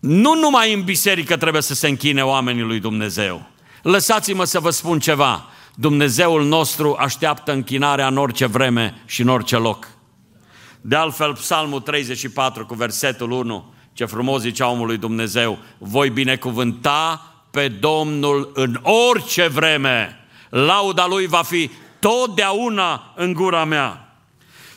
Nu 0.00 0.34
numai 0.34 0.72
în 0.72 0.84
biserică 0.84 1.36
trebuie 1.36 1.62
să 1.62 1.74
se 1.74 1.88
închine 1.88 2.22
oamenii 2.24 2.62
lui 2.62 2.80
Dumnezeu. 2.80 3.50
Lăsați-mă 3.82 4.44
să 4.44 4.60
vă 4.60 4.70
spun 4.70 4.98
ceva. 4.98 5.48
Dumnezeul 5.80 6.44
nostru 6.44 6.96
așteaptă 6.98 7.52
închinarea 7.52 8.06
în 8.06 8.16
orice 8.16 8.46
vreme 8.46 9.02
și 9.06 9.20
în 9.20 9.28
orice 9.28 9.56
loc. 9.56 9.88
De 10.80 10.96
altfel, 10.96 11.32
Psalmul 11.32 11.80
34 11.80 12.66
cu 12.66 12.74
versetul 12.74 13.30
1, 13.30 13.72
ce 13.92 14.04
frumos 14.04 14.40
zicea 14.40 14.68
omului 14.70 14.96
Dumnezeu, 14.96 15.58
voi 15.78 16.10
binecuvânta 16.10 17.32
pe 17.50 17.68
Domnul 17.68 18.50
în 18.54 18.80
orice 18.82 19.46
vreme. 19.46 20.16
Lauda 20.48 21.06
lui 21.06 21.26
va 21.26 21.42
fi 21.42 21.70
totdeauna 21.98 23.12
în 23.16 23.32
gura 23.32 23.64
mea. 23.64 24.07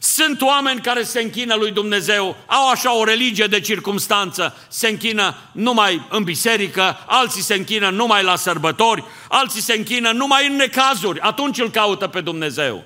Sunt 0.04 0.42
oameni 0.42 0.82
care 0.82 1.04
se 1.04 1.22
închină 1.22 1.56
lui 1.56 1.72
Dumnezeu, 1.72 2.36
au 2.46 2.70
așa 2.70 2.98
o 2.98 3.04
religie 3.04 3.46
de 3.46 3.60
circumstanță, 3.60 4.56
se 4.70 4.88
închină 4.88 5.36
numai 5.52 6.08
în 6.10 6.24
biserică, 6.24 6.98
alții 7.08 7.42
se 7.42 7.54
închină 7.54 7.90
numai 7.90 8.24
la 8.24 8.36
sărbători, 8.36 9.04
alții 9.30 9.62
se 9.62 9.74
închină 9.74 10.12
numai 10.12 10.48
în 10.48 10.56
necazuri, 10.56 11.20
atunci 11.20 11.60
îl 11.60 11.70
caută 11.70 12.08
pe 12.08 12.22
Dumnezeu. 12.22 12.84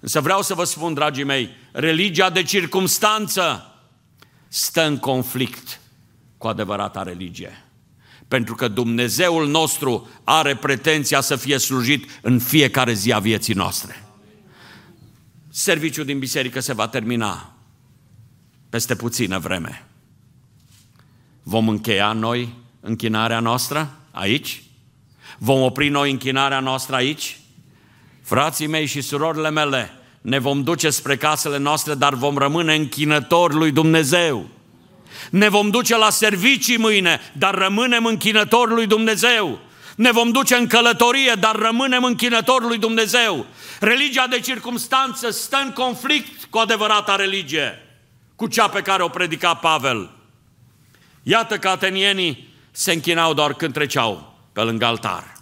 Însă 0.00 0.20
vreau 0.20 0.42
să 0.42 0.54
vă 0.54 0.64
spun, 0.64 0.94
dragii 0.94 1.24
mei, 1.24 1.50
religia 1.72 2.30
de 2.30 2.42
circumstanță 2.42 3.74
stă 4.48 4.86
în 4.86 4.98
conflict 4.98 5.80
cu 6.38 6.46
adevărata 6.46 7.02
religie. 7.02 7.64
Pentru 8.28 8.54
că 8.54 8.68
Dumnezeul 8.68 9.48
nostru 9.48 10.08
are 10.24 10.56
pretenția 10.56 11.20
să 11.20 11.36
fie 11.36 11.58
slujit 11.58 12.18
în 12.22 12.38
fiecare 12.38 12.92
zi 12.92 13.12
a 13.12 13.18
vieții 13.18 13.54
noastre 13.54 14.06
serviciul 15.54 16.04
din 16.04 16.18
biserică 16.18 16.60
se 16.60 16.72
va 16.72 16.88
termina 16.88 17.52
peste 18.68 18.96
puțină 18.96 19.38
vreme. 19.38 19.86
Vom 21.42 21.68
încheia 21.68 22.12
noi 22.12 22.54
închinarea 22.80 23.40
noastră 23.40 23.96
aici? 24.10 24.62
Vom 25.38 25.60
opri 25.60 25.88
noi 25.88 26.10
închinarea 26.10 26.60
noastră 26.60 26.94
aici? 26.94 27.38
Frații 28.22 28.66
mei 28.66 28.86
și 28.86 29.00
surorile 29.00 29.50
mele, 29.50 29.90
ne 30.20 30.38
vom 30.38 30.62
duce 30.62 30.90
spre 30.90 31.16
casele 31.16 31.58
noastre, 31.58 31.94
dar 31.94 32.14
vom 32.14 32.38
rămâne 32.38 32.74
închinători 32.74 33.54
lui 33.54 33.70
Dumnezeu. 33.72 34.48
Ne 35.30 35.48
vom 35.48 35.70
duce 35.70 35.96
la 35.96 36.10
servicii 36.10 36.78
mâine, 36.78 37.20
dar 37.38 37.54
rămânem 37.54 38.04
închinători 38.04 38.72
lui 38.72 38.86
Dumnezeu. 38.86 39.58
Ne 39.96 40.10
vom 40.10 40.30
duce 40.30 40.54
în 40.54 40.66
călătorie, 40.66 41.34
dar 41.40 41.56
rămânem 41.56 42.04
închinători 42.04 42.64
lui 42.64 42.78
Dumnezeu. 42.78 43.46
Religia 43.80 44.26
de 44.26 44.40
circumstanță 44.40 45.30
stă 45.30 45.56
în 45.64 45.72
conflict 45.72 46.44
cu 46.44 46.58
adevărata 46.58 47.16
religie, 47.16 47.78
cu 48.36 48.46
cea 48.46 48.68
pe 48.68 48.80
care 48.80 49.02
o 49.02 49.08
predica 49.08 49.54
Pavel. 49.54 50.10
Iată 51.22 51.58
că 51.58 51.68
atenienii 51.68 52.54
se 52.70 52.92
închinau 52.92 53.34
doar 53.34 53.54
când 53.54 53.72
treceau 53.72 54.38
pe 54.52 54.60
lângă 54.60 54.84
altar. 54.84 55.32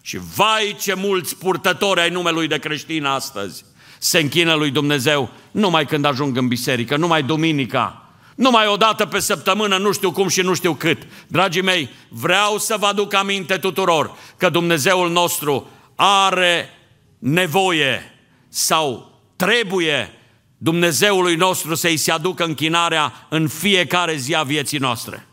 Și 0.00 0.18
vai 0.34 0.76
ce 0.80 0.94
mulți 0.94 1.36
purtători 1.36 2.00
ai 2.00 2.10
numelui 2.10 2.46
de 2.46 2.58
creștin 2.58 3.04
astăzi 3.04 3.64
se 3.98 4.18
închină 4.18 4.54
lui 4.54 4.70
Dumnezeu 4.70 5.30
numai 5.50 5.86
când 5.86 6.04
ajung 6.04 6.36
în 6.36 6.48
biserică, 6.48 6.96
numai 6.96 7.22
duminica, 7.22 8.05
numai 8.36 8.66
o 8.66 8.76
dată 8.76 9.06
pe 9.06 9.18
săptămână, 9.18 9.76
nu 9.76 9.92
știu 9.92 10.12
cum 10.12 10.28
și 10.28 10.40
nu 10.40 10.54
știu 10.54 10.74
cât. 10.74 11.06
Dragii 11.26 11.62
mei, 11.62 11.90
vreau 12.08 12.58
să 12.58 12.76
vă 12.78 12.86
aduc 12.86 13.14
aminte 13.14 13.56
tuturor 13.56 14.16
că 14.36 14.48
Dumnezeul 14.48 15.10
nostru 15.10 15.70
are 15.94 16.70
nevoie 17.18 18.14
sau 18.48 19.12
trebuie 19.36 20.10
Dumnezeului 20.58 21.36
nostru 21.36 21.74
să-i 21.74 21.96
se 21.96 22.10
aducă 22.10 22.44
închinarea 22.44 23.26
în 23.28 23.48
fiecare 23.48 24.16
zi 24.16 24.34
a 24.34 24.42
vieții 24.42 24.78
noastre. 24.78 25.26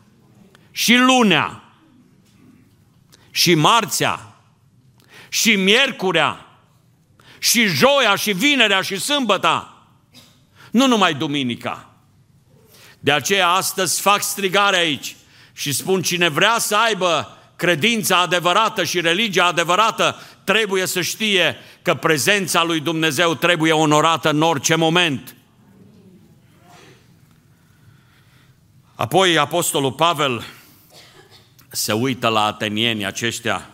Și 0.70 0.96
lunea, 0.96 1.62
și 3.30 3.54
marțea, 3.54 4.36
și 5.28 5.56
miercurea, 5.56 6.46
și 7.38 7.66
joia, 7.66 8.16
și 8.16 8.32
vinerea, 8.32 8.80
și 8.80 9.00
sâmbăta. 9.00 9.86
Nu 10.70 10.86
numai 10.86 11.14
duminica. 11.14 11.93
De 13.04 13.12
aceea 13.12 13.48
astăzi 13.48 14.00
fac 14.00 14.22
strigare 14.22 14.76
aici 14.76 15.16
și 15.52 15.72
spun 15.72 16.02
cine 16.02 16.28
vrea 16.28 16.58
să 16.58 16.76
aibă 16.76 17.38
credința 17.56 18.20
adevărată 18.20 18.84
și 18.84 19.00
religia 19.00 19.44
adevărată, 19.44 20.16
trebuie 20.44 20.86
să 20.86 21.00
știe 21.00 21.56
că 21.82 21.94
prezența 21.94 22.62
lui 22.62 22.80
Dumnezeu 22.80 23.34
trebuie 23.34 23.72
onorată 23.72 24.30
în 24.30 24.42
orice 24.42 24.74
moment. 24.74 25.36
Apoi 28.94 29.38
Apostolul 29.38 29.92
Pavel 29.92 30.44
se 31.68 31.92
uită 31.92 32.28
la 32.28 32.44
atenienii 32.44 33.06
aceștia 33.06 33.70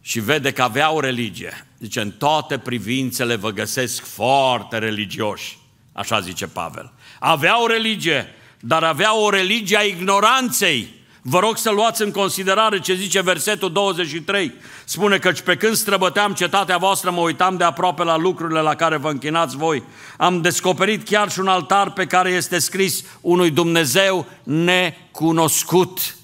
și 0.00 0.20
vede 0.20 0.52
că 0.52 0.62
aveau 0.62 1.00
religie. 1.00 1.66
Zice, 1.78 2.00
în 2.00 2.10
toate 2.10 2.58
privințele 2.58 3.36
vă 3.36 3.50
găsesc 3.50 4.04
foarte 4.04 4.78
religioși, 4.78 5.58
așa 5.92 6.20
zice 6.20 6.46
Pavel. 6.46 6.92
Aveau 7.22 7.66
religie, 7.66 8.34
dar 8.60 8.82
aveau 8.82 9.22
o 9.22 9.30
religie 9.30 9.76
a 9.76 9.82
ignoranței. 9.82 10.98
Vă 11.22 11.38
rog 11.38 11.56
să 11.56 11.70
luați 11.70 12.02
în 12.02 12.10
considerare 12.10 12.80
ce 12.80 12.94
zice 12.94 13.20
versetul 13.20 13.72
23. 13.72 14.52
Spune 14.84 15.18
că 15.18 15.32
pe 15.44 15.56
când 15.56 15.74
străbăteam 15.74 16.32
cetatea 16.32 16.76
voastră, 16.76 17.10
mă 17.10 17.20
uitam 17.20 17.56
de 17.56 17.64
aproape 17.64 18.04
la 18.04 18.16
lucrurile 18.16 18.60
la 18.60 18.74
care 18.74 18.96
vă 18.96 19.10
închinați 19.10 19.56
voi. 19.56 19.82
Am 20.16 20.40
descoperit 20.40 21.08
chiar 21.08 21.30
și 21.30 21.40
un 21.40 21.48
altar 21.48 21.92
pe 21.92 22.06
care 22.06 22.30
este 22.30 22.58
scris 22.58 23.04
unui 23.20 23.50
Dumnezeu 23.50 24.26
necunoscut. 24.42 26.16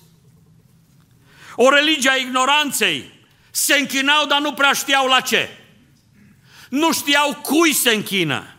O 1.56 1.68
religie 1.68 2.10
a 2.10 2.16
ignoranței. 2.16 3.12
Se 3.50 3.74
închinau, 3.74 4.26
dar 4.26 4.40
nu 4.40 4.52
prea 4.52 4.72
știau 4.72 5.06
la 5.06 5.20
ce. 5.20 5.48
Nu 6.68 6.92
știau 6.92 7.34
cui 7.42 7.72
se 7.72 7.90
închină. 7.90 8.55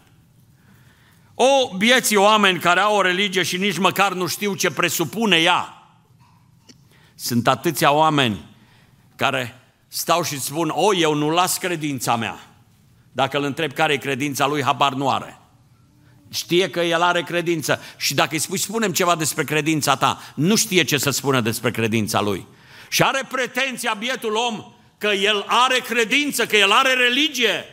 O, 1.39 1.76
bieții 1.76 2.15
oameni 2.15 2.60
care 2.60 2.80
au 2.80 2.95
o 2.95 3.02
religie 3.02 3.43
și 3.43 3.58
nici 3.58 3.78
măcar 3.78 4.13
nu 4.13 4.28
știu 4.28 4.56
ce 4.56 4.71
presupune 4.71 5.38
ea. 5.38 5.73
Sunt 7.15 7.47
atâția 7.47 7.91
oameni 7.91 8.45
care 9.15 9.62
stau 9.88 10.23
și 10.23 10.39
spun, 10.39 10.71
o, 10.73 10.95
eu 10.95 11.13
nu 11.13 11.30
las 11.30 11.58
credința 11.58 12.15
mea. 12.15 12.39
Dacă 13.12 13.38
îl 13.38 13.43
întreb 13.43 13.73
care 13.73 13.93
e 13.93 13.97
credința 13.97 14.47
lui, 14.47 14.63
habar 14.63 14.93
nu 14.93 15.10
are. 15.10 15.39
Știe 16.32 16.69
că 16.69 16.82
el 16.82 17.02
are 17.02 17.21
credință 17.21 17.82
și 17.97 18.13
dacă 18.13 18.30
îi 18.32 18.39
spui, 18.39 18.58
spunem 18.58 18.91
ceva 18.91 19.15
despre 19.15 19.43
credința 19.43 19.95
ta, 19.95 20.21
nu 20.36 20.56
știe 20.56 20.84
ce 20.84 20.97
să 20.97 21.10
spună 21.10 21.41
despre 21.41 21.71
credința 21.71 22.21
lui. 22.21 22.47
Și 22.89 23.04
are 23.04 23.21
pretenția 23.32 23.93
bietul 23.93 24.36
om 24.36 24.73
că 24.97 25.08
el 25.08 25.45
are 25.47 25.80
credință, 25.80 26.45
că 26.45 26.56
el 26.56 26.71
are 26.71 26.93
religie. 26.93 27.65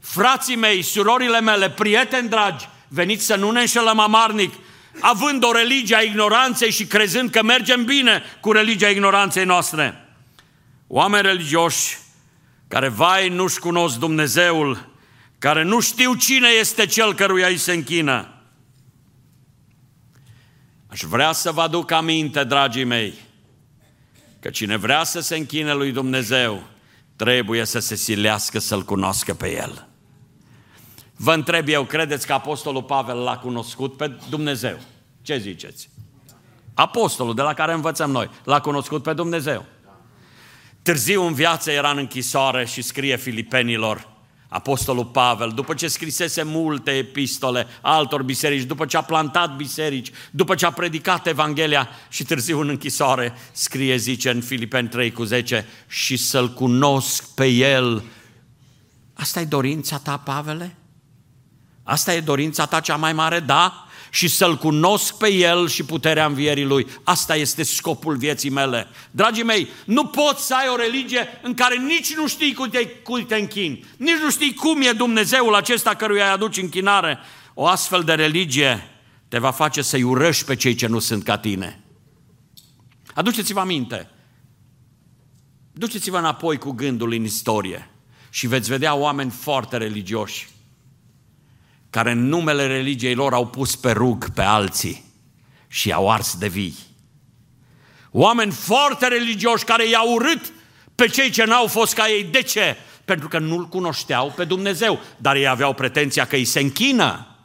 Frații 0.00 0.56
mei, 0.56 0.82
surorile 0.82 1.40
mele, 1.40 1.70
prieteni 1.70 2.28
dragi, 2.28 2.68
veniți 2.88 3.24
să 3.24 3.36
nu 3.36 3.50
ne 3.50 3.60
înșelăm 3.60 3.98
amarnic, 3.98 4.54
având 5.00 5.44
o 5.44 5.52
religie 5.52 5.96
a 5.96 6.00
ignoranței 6.00 6.70
și 6.70 6.86
crezând 6.86 7.30
că 7.30 7.42
mergem 7.42 7.84
bine 7.84 8.22
cu 8.40 8.52
religia 8.52 8.88
ignoranței 8.88 9.44
noastre. 9.44 10.08
Oameni 10.86 11.26
religioși 11.26 11.98
care, 12.68 12.88
vai, 12.88 13.28
nu-și 13.28 13.58
cunosc 13.58 13.98
Dumnezeul, 13.98 14.88
care 15.38 15.62
nu 15.62 15.80
știu 15.80 16.14
cine 16.14 16.48
este 16.48 16.86
cel 16.86 17.14
căruia 17.14 17.46
îi 17.46 17.56
se 17.56 17.72
închină. 17.72 18.30
Aș 20.86 21.00
vrea 21.00 21.32
să 21.32 21.52
vă 21.52 21.60
aduc 21.60 21.90
aminte, 21.90 22.44
dragii 22.44 22.84
mei, 22.84 23.14
că 24.40 24.50
cine 24.50 24.76
vrea 24.76 25.04
să 25.04 25.20
se 25.20 25.36
închine 25.36 25.74
lui 25.74 25.92
Dumnezeu, 25.92 26.62
trebuie 27.16 27.64
să 27.64 27.78
se 27.78 27.94
silească 27.94 28.58
să-L 28.58 28.82
cunoască 28.82 29.34
pe 29.34 29.56
El. 29.56 29.88
Vă 31.16 31.32
întreb 31.32 31.68
eu, 31.68 31.84
credeți 31.84 32.26
că 32.26 32.32
Apostolul 32.32 32.82
Pavel 32.82 33.16
l-a 33.16 33.38
cunoscut 33.38 33.96
pe 33.96 34.16
Dumnezeu? 34.28 34.78
Ce 35.22 35.38
ziceți? 35.38 35.88
Apostolul 36.74 37.34
de 37.34 37.42
la 37.42 37.54
care 37.54 37.72
învățăm 37.72 38.10
noi, 38.10 38.30
l-a 38.44 38.60
cunoscut 38.60 39.02
pe 39.02 39.12
Dumnezeu. 39.12 39.64
Târziu 40.82 41.22
în 41.22 41.34
viață 41.34 41.70
era 41.70 41.90
în 41.90 41.98
închisoare 41.98 42.66
și 42.66 42.82
scrie 42.82 43.16
filipenilor, 43.16 44.08
Apostolul 44.48 45.04
Pavel, 45.04 45.50
după 45.54 45.74
ce 45.74 45.88
scrisese 45.88 46.42
multe 46.42 46.90
epistole 46.90 47.66
altor 47.80 48.22
biserici, 48.22 48.66
după 48.66 48.86
ce 48.86 48.96
a 48.96 49.02
plantat 49.02 49.56
biserici, 49.56 50.10
după 50.30 50.54
ce 50.54 50.66
a 50.66 50.70
predicat 50.70 51.26
Evanghelia 51.26 51.88
și 52.08 52.24
târziu 52.24 52.60
în 52.60 52.68
închisoare, 52.68 53.34
scrie, 53.52 53.96
zice 53.96 54.30
în 54.30 54.40
Filipeni 54.40 54.88
3 54.88 55.12
cu 55.12 55.24
10, 55.24 55.66
și 55.86 56.16
să-L 56.16 56.52
cunosc 56.52 57.34
pe 57.34 57.46
El. 57.46 58.04
Asta 59.14 59.40
e 59.40 59.44
dorința 59.44 59.98
ta, 59.98 60.16
Pavele? 60.16 60.76
Asta 61.88 62.14
e 62.14 62.20
dorința 62.20 62.66
ta 62.66 62.80
cea 62.80 62.96
mai 62.96 63.12
mare? 63.12 63.40
Da? 63.40 63.86
și 64.10 64.28
să-L 64.28 64.56
cunosc 64.56 65.16
pe 65.16 65.32
El 65.32 65.68
și 65.68 65.84
puterea 65.84 66.26
învierii 66.26 66.64
Lui. 66.64 66.86
Asta 67.04 67.36
este 67.36 67.62
scopul 67.62 68.16
vieții 68.16 68.50
mele. 68.50 68.86
Dragii 69.10 69.42
mei, 69.42 69.68
nu 69.84 70.06
poți 70.06 70.46
să 70.46 70.54
ai 70.54 70.68
o 70.68 70.76
religie 70.76 71.28
în 71.42 71.54
care 71.54 71.76
nici 71.76 72.14
nu 72.14 72.26
știi 72.26 72.54
cum 72.54 72.68
te, 72.68 72.86
cum 72.86 73.26
te 73.26 73.36
închini, 73.36 73.84
nici 73.96 74.20
nu 74.22 74.30
știi 74.30 74.54
cum 74.54 74.82
e 74.82 74.92
Dumnezeul 74.92 75.54
acesta 75.54 75.94
căruia 75.94 76.24
îi 76.24 76.30
aduci 76.30 76.56
închinare. 76.56 77.18
O 77.54 77.66
astfel 77.66 78.02
de 78.02 78.12
religie 78.12 78.90
te 79.28 79.38
va 79.38 79.50
face 79.50 79.82
să-i 79.82 80.02
urăști 80.02 80.44
pe 80.44 80.56
cei 80.56 80.74
ce 80.74 80.86
nu 80.86 80.98
sunt 80.98 81.24
ca 81.24 81.38
tine. 81.38 81.84
Aduceți-vă 83.14 83.60
aminte. 83.60 84.10
Duceți-vă 85.72 86.18
înapoi 86.18 86.58
cu 86.58 86.70
gândul 86.70 87.12
în 87.12 87.24
istorie 87.24 87.90
și 88.30 88.46
veți 88.46 88.68
vedea 88.68 88.94
oameni 88.94 89.30
foarte 89.30 89.76
religioși 89.76 90.48
care 91.90 92.10
în 92.10 92.28
numele 92.28 92.66
religiei 92.66 93.14
lor 93.14 93.32
au 93.32 93.46
pus 93.46 93.76
pe 93.76 93.90
rug 93.90 94.28
pe 94.28 94.42
alții 94.42 95.04
și 95.68 95.92
au 95.92 96.10
ars 96.10 96.36
de 96.38 96.48
vii. 96.48 96.76
Oameni 98.10 98.52
foarte 98.52 99.08
religioși 99.08 99.64
care 99.64 99.88
i-au 99.88 100.12
urât 100.12 100.52
pe 100.94 101.06
cei 101.06 101.30
ce 101.30 101.44
n-au 101.44 101.66
fost 101.66 101.94
ca 101.94 102.08
ei. 102.08 102.24
De 102.24 102.42
ce? 102.42 102.76
Pentru 103.04 103.28
că 103.28 103.38
nu-L 103.38 103.68
cunoșteau 103.68 104.32
pe 104.36 104.44
Dumnezeu, 104.44 105.00
dar 105.16 105.36
ei 105.36 105.48
aveau 105.48 105.74
pretenția 105.74 106.26
că 106.26 106.36
îi 106.36 106.44
se 106.44 106.60
închină. 106.60 107.36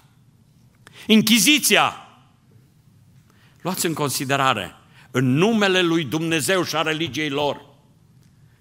Închiziția. 1.08 1.95
Luați 3.62 3.86
în 3.86 3.93
considerare, 3.93 4.75
în 5.12 5.34
numele 5.34 5.82
lui 5.82 6.04
Dumnezeu 6.04 6.63
și 6.63 6.75
a 6.75 6.82
religiei 6.82 7.30
lor, 7.30 7.65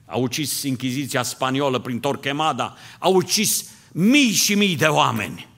au 0.07 0.23
ucis 0.23 0.63
Inchiziția 0.63 1.23
spaniolă 1.23 1.79
prin 1.79 2.01
Torquemada, 2.01 2.77
au 2.99 3.15
ucis 3.15 3.71
mii 3.93 4.33
și 4.33 4.55
mii 4.55 4.77
de 4.77 4.87
oameni. 4.87 5.49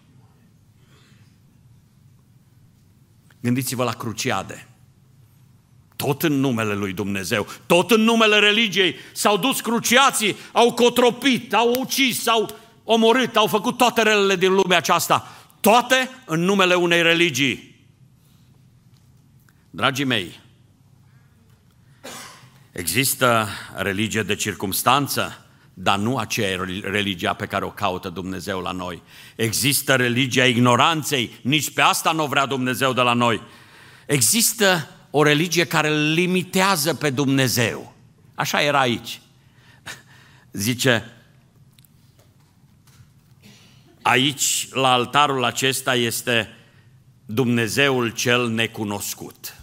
Gândiți-vă 3.43 3.85
la 3.85 3.93
cruciade. 3.93 4.67
Tot 5.97 6.23
în 6.23 6.33
numele 6.33 6.75
lui 6.75 6.93
Dumnezeu, 6.93 7.47
tot 7.67 7.91
în 7.91 8.01
numele 8.01 8.39
religiei, 8.39 8.97
s-au 9.13 9.37
dus 9.37 9.61
cruciații, 9.61 10.37
au 10.53 10.73
cotropit, 10.73 11.55
au 11.55 11.81
ucis, 11.81 12.27
au 12.27 12.57
omorât, 12.85 13.37
au 13.37 13.47
făcut 13.47 13.77
toate 13.77 14.03
relele 14.03 14.37
din 14.37 14.53
lumea 14.53 14.77
aceasta. 14.77 15.29
Toate 15.61 16.11
în 16.27 16.41
numele 16.41 16.75
unei 16.75 17.03
religii. 17.03 17.77
Dragii 19.71 20.05
mei, 20.05 20.41
există 22.73 23.49
religie 23.75 24.23
de 24.23 24.35
circumstanță, 24.35 25.47
dar 25.75 25.99
nu 25.99 26.17
aceea 26.17 26.65
religia 26.83 27.33
pe 27.33 27.47
care 27.47 27.65
o 27.65 27.71
caută 27.71 28.09
Dumnezeu 28.09 28.61
la 28.61 28.71
noi. 28.71 29.03
Există 29.37 29.95
religia 29.95 30.47
ignoranței, 30.47 31.31
nici 31.43 31.71
pe 31.71 31.81
asta 31.81 32.13
nu 32.13 32.27
vrea 32.27 32.47
Dumnezeu 32.47 32.93
de 32.93 33.01
la 33.01 33.13
noi. 33.13 33.43
Există 34.07 34.89
o 35.11 35.23
religie 35.23 35.65
care 35.65 35.89
îl 35.89 36.13
limitează 36.13 36.95
pe 36.95 37.11
Dumnezeu. 37.11 37.95
Așa 38.35 38.63
era 38.63 38.81
aici. 38.81 39.21
Zice, 40.53 41.13
aici, 44.03 44.69
la 44.73 44.93
altarul 44.93 45.45
acesta, 45.45 45.95
este 45.95 46.57
Dumnezeul 47.27 48.11
cel 48.11 48.49
necunoscut. 48.49 49.57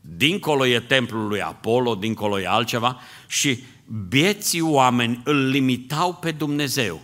Dincolo 0.00 0.66
e 0.66 0.80
templul 0.80 1.28
lui 1.28 1.42
Apollo, 1.42 1.94
dincolo 1.94 2.40
e 2.40 2.46
altceva 2.46 3.00
și 3.26 3.64
bieții 4.08 4.60
oameni 4.60 5.20
îl 5.24 5.48
limitau 5.48 6.14
pe 6.14 6.30
Dumnezeu. 6.30 7.00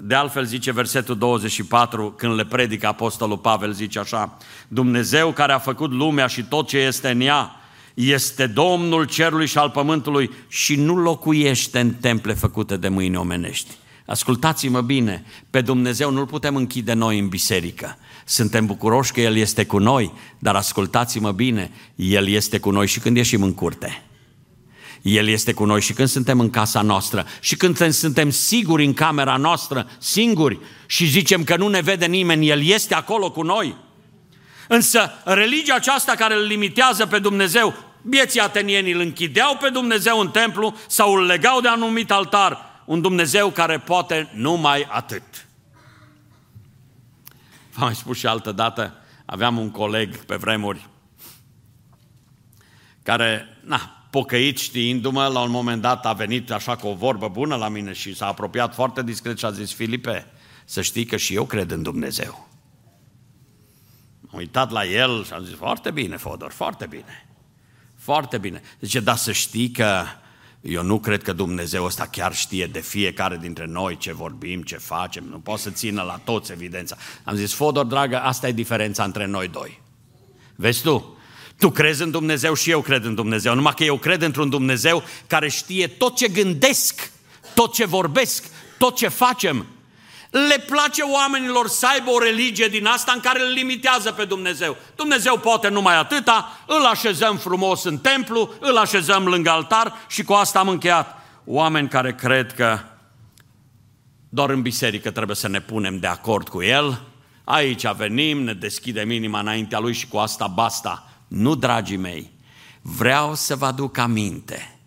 De 0.00 0.14
altfel 0.14 0.44
zice 0.44 0.72
versetul 0.72 1.18
24, 1.18 2.14
când 2.16 2.34
le 2.34 2.44
predică 2.44 2.86
Apostolul 2.86 3.38
Pavel, 3.38 3.72
zice 3.72 3.98
așa, 3.98 4.36
Dumnezeu 4.68 5.32
care 5.32 5.52
a 5.52 5.58
făcut 5.58 5.92
lumea 5.92 6.26
și 6.26 6.42
tot 6.42 6.68
ce 6.68 6.78
este 6.78 7.10
în 7.10 7.20
ea, 7.20 7.52
este 7.94 8.46
Domnul 8.46 9.04
cerului 9.04 9.46
și 9.46 9.58
al 9.58 9.70
pământului 9.70 10.30
și 10.48 10.76
nu 10.76 10.96
locuiește 10.96 11.80
în 11.80 11.94
temple 11.94 12.32
făcute 12.32 12.76
de 12.76 12.88
mâini 12.88 13.16
omenești. 13.16 13.70
Ascultați-mă 14.06 14.80
bine, 14.80 15.24
pe 15.50 15.60
Dumnezeu 15.60 16.10
nu-L 16.10 16.26
putem 16.26 16.56
închide 16.56 16.92
noi 16.92 17.18
în 17.18 17.28
biserică. 17.28 17.98
Suntem 18.24 18.66
bucuroși 18.66 19.12
că 19.12 19.20
El 19.20 19.36
este 19.36 19.66
cu 19.66 19.78
noi, 19.78 20.12
dar 20.38 20.54
ascultați-mă 20.54 21.32
bine, 21.32 21.70
El 21.94 22.28
este 22.28 22.58
cu 22.58 22.70
noi 22.70 22.86
și 22.86 23.00
când 23.00 23.16
ieșim 23.16 23.42
în 23.42 23.54
curte. 23.54 24.02
El 25.02 25.28
este 25.28 25.52
cu 25.52 25.64
noi 25.64 25.80
și 25.80 25.92
când 25.92 26.08
suntem 26.08 26.40
în 26.40 26.50
casa 26.50 26.82
noastră 26.82 27.26
și 27.40 27.56
când 27.56 27.92
suntem 27.92 28.30
siguri 28.30 28.84
în 28.84 28.94
camera 28.94 29.36
noastră, 29.36 29.90
singuri 29.98 30.58
și 30.86 31.06
zicem 31.06 31.44
că 31.44 31.56
nu 31.56 31.68
ne 31.68 31.80
vede 31.80 32.06
nimeni, 32.06 32.48
El 32.48 32.66
este 32.66 32.94
acolo 32.94 33.30
cu 33.30 33.42
noi. 33.42 33.76
Însă 34.68 35.10
religia 35.24 35.74
aceasta 35.74 36.14
care 36.14 36.34
îl 36.34 36.46
limitează 36.46 37.06
pe 37.06 37.18
Dumnezeu, 37.18 37.74
bieții 38.02 38.40
atenieni 38.40 38.92
îl 38.92 39.00
închideau 39.00 39.56
pe 39.56 39.68
Dumnezeu 39.68 40.20
în 40.20 40.30
templu 40.30 40.76
sau 40.86 41.12
îl 41.12 41.24
legau 41.24 41.60
de 41.60 41.68
anumit 41.68 42.10
altar, 42.10 42.82
un 42.84 43.00
Dumnezeu 43.00 43.50
care 43.50 43.78
poate 43.78 44.30
numai 44.34 44.86
atât. 44.90 45.22
V-am 47.72 47.86
mai 47.86 47.94
spus 47.94 48.18
și 48.18 48.26
altă 48.26 48.52
dată, 48.52 48.94
aveam 49.24 49.58
un 49.58 49.70
coleg 49.70 50.16
pe 50.16 50.36
vremuri 50.36 50.88
care, 53.02 53.58
na, 53.60 53.97
pocăit 54.10 54.58
știindu-mă, 54.58 55.26
la 55.26 55.40
un 55.40 55.50
moment 55.50 55.82
dat 55.82 56.06
a 56.06 56.12
venit 56.12 56.50
așa 56.50 56.76
cu 56.76 56.86
o 56.86 56.94
vorbă 56.94 57.28
bună 57.28 57.56
la 57.56 57.68
mine 57.68 57.92
și 57.92 58.14
s-a 58.14 58.26
apropiat 58.26 58.74
foarte 58.74 59.02
discret 59.02 59.38
și 59.38 59.44
a 59.44 59.50
zis, 59.50 59.72
Filipe, 59.72 60.26
să 60.64 60.82
știi 60.82 61.04
că 61.04 61.16
și 61.16 61.34
eu 61.34 61.44
cred 61.44 61.70
în 61.70 61.82
Dumnezeu. 61.82 62.48
Am 64.30 64.38
uitat 64.38 64.70
la 64.70 64.84
el 64.84 65.24
și 65.24 65.32
am 65.32 65.44
zis, 65.44 65.54
foarte 65.54 65.90
bine, 65.90 66.16
Fodor, 66.16 66.50
foarte 66.50 66.86
bine. 66.86 67.28
Foarte 67.96 68.38
bine. 68.38 68.62
Zice, 68.80 69.00
da, 69.00 69.14
să 69.14 69.32
știi 69.32 69.70
că 69.70 70.04
eu 70.60 70.82
nu 70.82 70.98
cred 70.98 71.22
că 71.22 71.32
Dumnezeu 71.32 71.84
ăsta 71.84 72.06
chiar 72.06 72.34
știe 72.34 72.66
de 72.66 72.80
fiecare 72.80 73.36
dintre 73.36 73.66
noi 73.66 73.96
ce 73.96 74.12
vorbim, 74.12 74.62
ce 74.62 74.76
facem, 74.76 75.24
nu 75.24 75.38
poate 75.38 75.60
să 75.60 75.70
țină 75.70 76.02
la 76.02 76.20
toți 76.24 76.52
evidența. 76.52 76.96
Am 77.24 77.34
zis, 77.34 77.52
Fodor, 77.52 77.84
dragă, 77.84 78.20
asta 78.20 78.48
e 78.48 78.52
diferența 78.52 79.04
între 79.04 79.26
noi 79.26 79.48
doi. 79.48 79.80
Vezi 80.54 80.82
tu, 80.82 81.17
tu 81.58 81.70
crezi 81.70 82.02
în 82.02 82.10
Dumnezeu 82.10 82.54
și 82.54 82.70
eu 82.70 82.80
cred 82.80 83.04
în 83.04 83.14
Dumnezeu, 83.14 83.54
numai 83.54 83.74
că 83.76 83.84
eu 83.84 83.96
cred 83.96 84.22
într-un 84.22 84.48
Dumnezeu 84.48 85.02
care 85.26 85.48
știe 85.48 85.86
tot 85.86 86.16
ce 86.16 86.28
gândesc, 86.28 87.10
tot 87.54 87.72
ce 87.72 87.84
vorbesc, 87.84 88.44
tot 88.78 88.96
ce 88.96 89.08
facem. 89.08 89.66
Le 90.30 90.64
place 90.66 91.02
oamenilor 91.02 91.68
să 91.68 91.86
aibă 91.92 92.10
o 92.10 92.18
religie 92.18 92.68
din 92.68 92.86
asta 92.86 93.12
în 93.12 93.20
care 93.20 93.40
îl 93.42 93.52
limitează 93.52 94.12
pe 94.12 94.24
Dumnezeu. 94.24 94.76
Dumnezeu 94.96 95.38
poate 95.38 95.68
numai 95.68 95.96
atâta, 95.96 96.58
îl 96.66 96.84
așezăm 96.84 97.36
frumos 97.36 97.84
în 97.84 97.98
templu, 97.98 98.50
îl 98.60 98.76
așezăm 98.76 99.26
lângă 99.26 99.50
altar 99.50 99.94
și 100.08 100.22
cu 100.22 100.32
asta 100.32 100.58
am 100.58 100.68
încheiat. 100.68 101.22
Oameni 101.44 101.88
care 101.88 102.14
cred 102.14 102.52
că 102.52 102.78
doar 104.28 104.50
în 104.50 104.62
biserică 104.62 105.10
trebuie 105.10 105.36
să 105.36 105.48
ne 105.48 105.60
punem 105.60 105.98
de 105.98 106.06
acord 106.06 106.48
cu 106.48 106.62
El, 106.62 107.02
aici 107.44 107.92
venim, 107.96 108.42
ne 108.42 108.52
deschidem 108.52 109.10
inima 109.10 109.40
înaintea 109.40 109.78
Lui 109.78 109.92
și 109.92 110.08
cu 110.08 110.16
asta 110.16 110.46
basta. 110.46 111.08
Nu, 111.28 111.54
dragii 111.54 111.96
mei, 111.96 112.30
vreau 112.82 113.34
să 113.34 113.56
vă 113.56 113.66
aduc 113.66 113.98
aminte 113.98 114.78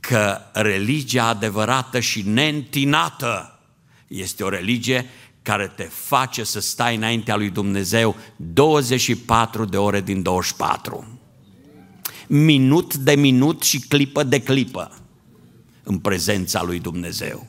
că 0.00 0.38
religia 0.52 1.26
adevărată 1.26 2.00
și 2.00 2.22
neîntinată 2.22 3.60
este 4.06 4.44
o 4.44 4.48
religie 4.48 5.06
care 5.42 5.66
te 5.68 5.82
face 5.82 6.44
să 6.44 6.60
stai 6.60 6.96
înaintea 6.96 7.36
lui 7.36 7.50
Dumnezeu 7.50 8.16
24 8.36 9.64
de 9.64 9.76
ore 9.76 10.00
din 10.00 10.22
24. 10.22 11.20
Minut 12.28 12.94
de 12.94 13.14
minut 13.14 13.62
și 13.62 13.78
clipă 13.78 14.22
de 14.22 14.42
clipă 14.42 14.98
în 15.82 15.98
prezența 15.98 16.62
lui 16.62 16.80
Dumnezeu. 16.80 17.46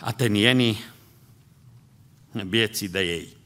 Atenienii, 0.00 0.76
vieții 2.30 2.88
de 2.88 3.00
ei, 3.00 3.37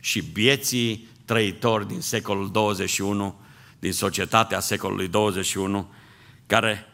și 0.00 0.22
bieții 0.32 1.08
trăitori 1.24 1.88
din 1.88 2.00
secolul 2.00 2.50
21, 2.50 3.34
din 3.78 3.92
societatea 3.92 4.60
secolului 4.60 5.08
21, 5.08 5.92
care, 6.46 6.86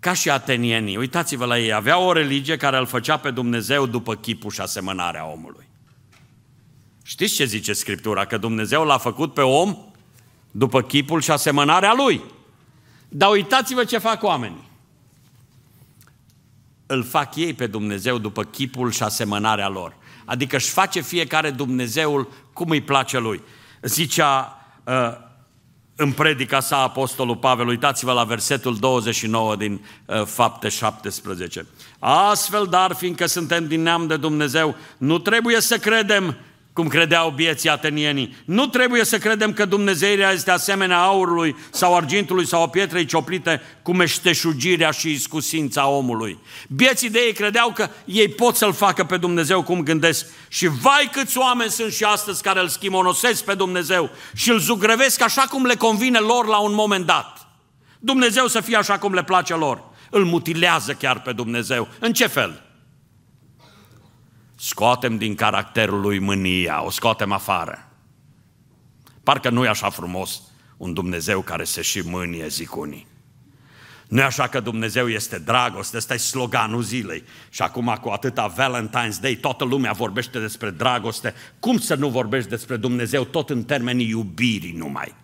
ca 0.00 0.14
și 0.14 0.30
atenienii, 0.30 0.96
uitați-vă 0.96 1.44
la 1.44 1.58
ei, 1.58 1.72
aveau 1.72 2.06
o 2.06 2.12
religie 2.12 2.56
care 2.56 2.78
îl 2.78 2.86
făcea 2.86 3.16
pe 3.16 3.30
Dumnezeu 3.30 3.86
după 3.86 4.14
chipul 4.14 4.50
și 4.50 4.60
asemănarea 4.60 5.26
omului. 5.26 5.68
Știți 7.04 7.34
ce 7.34 7.44
zice 7.44 7.72
Scriptura? 7.72 8.24
Că 8.24 8.36
Dumnezeu 8.36 8.84
l-a 8.84 8.98
făcut 8.98 9.34
pe 9.34 9.40
om 9.40 9.76
după 10.50 10.82
chipul 10.82 11.20
și 11.20 11.30
asemănarea 11.30 11.94
lui. 11.96 12.22
Dar 13.08 13.30
uitați-vă 13.30 13.84
ce 13.84 13.98
fac 13.98 14.22
oamenii. 14.22 14.70
Îl 16.86 17.04
fac 17.04 17.36
ei 17.36 17.54
pe 17.54 17.66
Dumnezeu 17.66 18.18
după 18.18 18.44
chipul 18.44 18.90
și 18.90 19.02
asemănarea 19.02 19.68
lor. 19.68 19.96
Adică 20.24 20.56
își 20.56 20.70
face 20.70 21.00
fiecare 21.00 21.50
Dumnezeul 21.50 22.32
cum 22.52 22.70
îi 22.70 22.80
place 22.80 23.18
lui. 23.18 23.42
Zicea 23.82 24.60
uh, 24.84 24.92
în 25.96 26.12
predica 26.12 26.60
sa 26.60 26.76
Apostolul 26.76 27.36
Pavel. 27.36 27.66
Uitați-vă 27.66 28.12
la 28.12 28.24
versetul 28.24 28.76
29 28.76 29.56
din 29.56 29.86
uh, 30.06 30.24
Fapte 30.24 30.68
17. 30.68 31.66
Astfel, 31.98 32.66
dar, 32.66 32.94
fiindcă 32.94 33.26
suntem 33.26 33.66
din 33.66 33.82
neam 33.82 34.06
de 34.06 34.16
Dumnezeu, 34.16 34.76
nu 34.98 35.18
trebuie 35.18 35.60
să 35.60 35.78
credem 35.78 36.36
cum 36.74 36.88
credeau 36.88 37.30
bieții 37.30 37.68
atenienii. 37.68 38.36
Nu 38.44 38.66
trebuie 38.66 39.04
să 39.04 39.18
credem 39.18 39.52
că 39.52 39.64
Dumnezeirea 39.64 40.30
este 40.30 40.50
asemenea 40.50 41.02
aurului 41.02 41.56
sau 41.70 41.96
argintului 41.96 42.46
sau 42.46 42.62
a 42.62 42.68
pietrei 42.68 43.04
cioplite 43.04 43.60
cu 43.82 43.92
meșteșugirea 43.92 44.90
și 44.90 45.10
iscusința 45.10 45.88
omului. 45.88 46.38
Bieții 46.68 47.10
de 47.10 47.18
ei 47.18 47.32
credeau 47.32 47.72
că 47.72 47.88
ei 48.04 48.28
pot 48.28 48.56
să-L 48.56 48.72
facă 48.72 49.04
pe 49.04 49.16
Dumnezeu 49.16 49.62
cum 49.62 49.82
gândesc. 49.82 50.26
Și 50.48 50.66
vai 50.66 51.08
câți 51.12 51.38
oameni 51.38 51.70
sunt 51.70 51.92
și 51.92 52.04
astăzi 52.04 52.42
care 52.42 52.60
îl 52.60 52.68
schimonosesc 52.68 53.44
pe 53.44 53.54
Dumnezeu 53.54 54.10
și 54.34 54.50
îl 54.50 54.58
zugrăvesc 54.58 55.22
așa 55.22 55.42
cum 55.42 55.64
le 55.64 55.74
convine 55.74 56.18
lor 56.18 56.46
la 56.46 56.58
un 56.58 56.74
moment 56.74 57.06
dat. 57.06 57.48
Dumnezeu 57.98 58.46
să 58.46 58.60
fie 58.60 58.76
așa 58.76 58.98
cum 58.98 59.12
le 59.12 59.24
place 59.24 59.54
lor. 59.54 59.82
Îl 60.10 60.24
mutilează 60.24 60.92
chiar 60.92 61.20
pe 61.20 61.32
Dumnezeu. 61.32 61.88
În 61.98 62.12
ce 62.12 62.26
fel? 62.26 62.62
Scoatem 64.54 65.16
din 65.16 65.34
caracterul 65.34 66.00
lui 66.00 66.18
mânia, 66.18 66.84
o 66.84 66.90
scoatem 66.90 67.32
afară. 67.32 67.88
Parcă 69.22 69.50
nu 69.50 69.64
e 69.64 69.68
așa 69.68 69.90
frumos 69.90 70.42
un 70.76 70.92
Dumnezeu 70.92 71.40
care 71.40 71.64
se 71.64 71.82
și 71.82 72.00
mânie, 72.00 72.48
zic 72.48 72.76
unii. 72.76 73.06
Nu 74.08 74.20
e 74.20 74.22
așa 74.22 74.46
că 74.48 74.60
Dumnezeu 74.60 75.08
este 75.08 75.38
dragoste, 75.38 75.96
ăsta 75.96 76.14
e 76.14 76.16
sloganul 76.16 76.82
zilei. 76.82 77.24
Și 77.48 77.62
acum 77.62 77.98
cu 78.00 78.08
atâta 78.08 78.54
Valentine's 78.54 79.20
Day, 79.20 79.34
toată 79.34 79.64
lumea 79.64 79.92
vorbește 79.92 80.38
despre 80.38 80.70
dragoste. 80.70 81.34
Cum 81.58 81.78
să 81.78 81.94
nu 81.94 82.08
vorbești 82.08 82.48
despre 82.48 82.76
Dumnezeu 82.76 83.24
tot 83.24 83.50
în 83.50 83.64
termenii 83.64 84.08
iubirii 84.08 84.72
numai? 84.76 85.14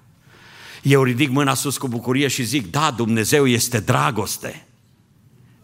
Eu 0.82 1.02
ridic 1.02 1.30
mâna 1.30 1.54
sus 1.54 1.78
cu 1.78 1.88
bucurie 1.88 2.28
și 2.28 2.42
zic, 2.42 2.70
da, 2.70 2.90
Dumnezeu 2.90 3.46
este 3.46 3.80
dragoste. 3.80 4.66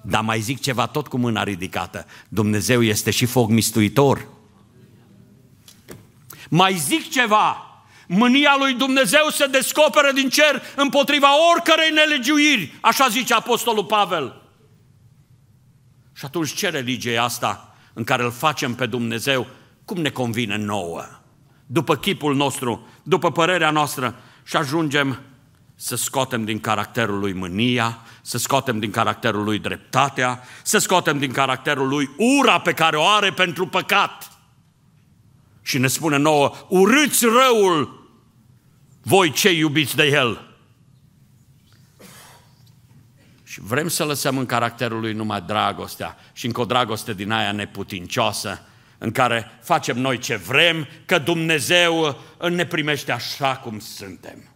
Dar 0.08 0.22
mai 0.22 0.40
zic 0.40 0.60
ceva 0.60 0.86
tot 0.86 1.06
cu 1.06 1.16
mâna 1.16 1.42
ridicată. 1.42 2.06
Dumnezeu 2.28 2.82
este 2.82 3.10
și 3.10 3.26
foc 3.26 3.48
mistuitor. 3.48 4.26
Mai 6.48 6.74
zic 6.74 7.10
ceva. 7.10 7.60
Mânia 8.08 8.56
lui 8.58 8.74
Dumnezeu 8.74 9.28
se 9.30 9.46
descoperă 9.46 10.12
din 10.14 10.28
cer 10.28 10.62
împotriva 10.76 11.28
oricărei 11.52 11.90
nelegiuiri, 11.90 12.78
așa 12.80 13.08
zice 13.08 13.34
Apostolul 13.34 13.84
Pavel. 13.84 14.42
Și 16.12 16.24
atunci 16.24 16.54
ce 16.54 16.68
religie 16.68 17.12
e 17.12 17.20
asta 17.20 17.76
în 17.92 18.04
care 18.04 18.22
îl 18.22 18.30
facem 18.30 18.74
pe 18.74 18.86
Dumnezeu 18.86 19.46
cum 19.84 20.00
ne 20.00 20.10
convine 20.10 20.56
nouă, 20.56 21.02
după 21.66 21.96
chipul 21.96 22.34
nostru, 22.34 22.88
după 23.02 23.32
părerea 23.32 23.70
noastră 23.70 24.14
și 24.44 24.56
ajungem 24.56 25.20
să 25.76 25.96
scoatem 25.96 26.44
din 26.44 26.60
caracterul 26.60 27.18
lui 27.18 27.32
mânia, 27.32 27.98
să 28.22 28.38
scoatem 28.38 28.78
din 28.78 28.90
caracterul 28.90 29.44
lui 29.44 29.58
dreptatea, 29.58 30.42
să 30.62 30.78
scoatem 30.78 31.18
din 31.18 31.32
caracterul 31.32 31.88
lui 31.88 32.10
ura 32.38 32.60
pe 32.60 32.72
care 32.72 32.96
o 32.96 33.06
are 33.06 33.32
pentru 33.32 33.66
păcat. 33.66 34.30
Și 35.62 35.78
ne 35.78 35.86
spune 35.86 36.16
nouă, 36.16 36.52
urâți 36.68 37.24
răul 37.24 38.08
voi 39.02 39.30
cei 39.30 39.58
iubiți 39.58 39.96
de 39.96 40.04
el. 40.04 40.54
Și 43.44 43.60
vrem 43.60 43.88
să 43.88 44.04
lăsăm 44.04 44.38
în 44.38 44.46
caracterul 44.46 45.00
lui 45.00 45.12
numai 45.12 45.40
dragostea 45.40 46.16
și 46.32 46.46
încă 46.46 46.60
o 46.60 46.64
dragoste 46.64 47.14
din 47.14 47.30
aia 47.30 47.52
neputincioasă, 47.52 48.60
în 48.98 49.12
care 49.12 49.50
facem 49.62 49.98
noi 49.98 50.18
ce 50.18 50.36
vrem, 50.36 50.88
că 51.06 51.18
Dumnezeu 51.18 52.20
ne 52.50 52.66
primește 52.66 53.12
așa 53.12 53.56
cum 53.56 53.78
suntem. 53.78 54.55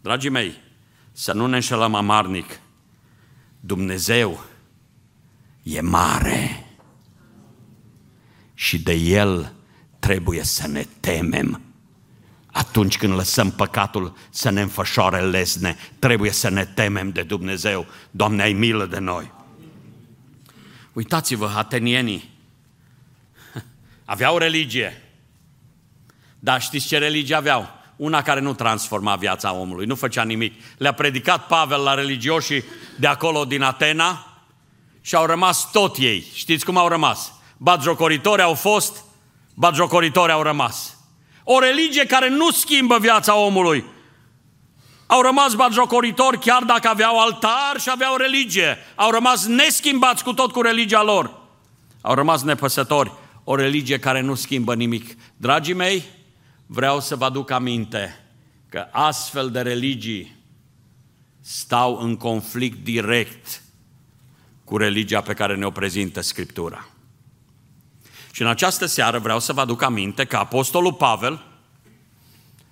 Dragii 0.00 0.30
mei, 0.30 0.54
să 1.12 1.32
nu 1.32 1.46
ne 1.46 1.54
înșelăm 1.54 1.94
amarnic. 1.94 2.60
Dumnezeu 3.60 4.44
e 5.62 5.80
mare 5.80 6.66
și 8.54 8.78
de 8.78 8.92
El 8.92 9.52
trebuie 9.98 10.42
să 10.42 10.68
ne 10.68 10.86
temem. 11.00 11.60
Atunci 12.46 12.98
când 12.98 13.14
lăsăm 13.14 13.50
păcatul 13.50 14.16
să 14.30 14.50
ne 14.50 14.60
înfășoare 14.60 15.20
lesne, 15.20 15.76
trebuie 15.98 16.30
să 16.30 16.48
ne 16.48 16.64
temem 16.64 17.10
de 17.10 17.22
Dumnezeu. 17.22 17.86
Doamne, 18.10 18.42
ai 18.42 18.52
milă 18.52 18.86
de 18.86 18.98
noi! 18.98 19.32
Uitați-vă, 20.92 21.52
atenienii 21.56 22.30
aveau 24.04 24.38
religie. 24.38 25.02
Dar 26.38 26.60
știți 26.60 26.86
ce 26.86 26.98
religie 26.98 27.34
aveau? 27.34 27.79
Una 28.00 28.22
care 28.22 28.40
nu 28.40 28.54
transforma 28.54 29.16
viața 29.16 29.52
omului, 29.52 29.86
nu 29.86 29.94
făcea 29.94 30.22
nimic. 30.22 30.54
Le-a 30.78 30.92
predicat 30.92 31.46
Pavel 31.46 31.82
la 31.82 31.94
religioșii 31.94 32.64
de 32.98 33.06
acolo 33.06 33.44
din 33.44 33.62
Atena 33.62 34.26
și 35.00 35.14
au 35.14 35.26
rămas 35.26 35.70
tot 35.70 35.96
ei. 35.98 36.24
Știți 36.34 36.64
cum 36.64 36.76
au 36.76 36.88
rămas? 36.88 37.32
Batjocoritori 37.56 38.42
au 38.42 38.54
fost, 38.54 39.04
batjocoritori 39.54 40.32
au 40.32 40.42
rămas. 40.42 40.98
O 41.44 41.58
religie 41.58 42.06
care 42.06 42.28
nu 42.28 42.50
schimbă 42.50 42.98
viața 42.98 43.36
omului. 43.36 43.84
Au 45.06 45.22
rămas 45.22 45.54
batjocoritori 45.54 46.38
chiar 46.38 46.62
dacă 46.62 46.88
aveau 46.88 47.20
altar 47.20 47.80
și 47.80 47.90
aveau 47.90 48.16
religie. 48.16 48.78
Au 48.94 49.10
rămas 49.10 49.46
neschimbați 49.46 50.24
cu 50.24 50.32
tot 50.32 50.52
cu 50.52 50.62
religia 50.62 51.02
lor. 51.02 51.38
Au 52.00 52.14
rămas 52.14 52.42
nepăsători. 52.42 53.12
O 53.44 53.54
religie 53.54 53.98
care 53.98 54.20
nu 54.20 54.34
schimbă 54.34 54.74
nimic. 54.74 55.16
Dragii 55.36 55.74
mei, 55.74 56.04
vreau 56.72 57.00
să 57.00 57.16
vă 57.16 57.24
aduc 57.24 57.50
aminte 57.50 58.20
că 58.68 58.86
astfel 58.90 59.50
de 59.50 59.60
religii 59.60 60.36
stau 61.40 61.98
în 61.98 62.16
conflict 62.16 62.84
direct 62.84 63.62
cu 64.64 64.76
religia 64.76 65.20
pe 65.20 65.34
care 65.34 65.56
ne-o 65.56 65.70
prezintă 65.70 66.20
Scriptura. 66.20 66.88
Și 68.32 68.42
în 68.42 68.48
această 68.48 68.86
seară 68.86 69.18
vreau 69.18 69.38
să 69.38 69.52
vă 69.52 69.60
aduc 69.60 69.82
aminte 69.82 70.24
că 70.24 70.36
Apostolul 70.36 70.92
Pavel 70.92 71.44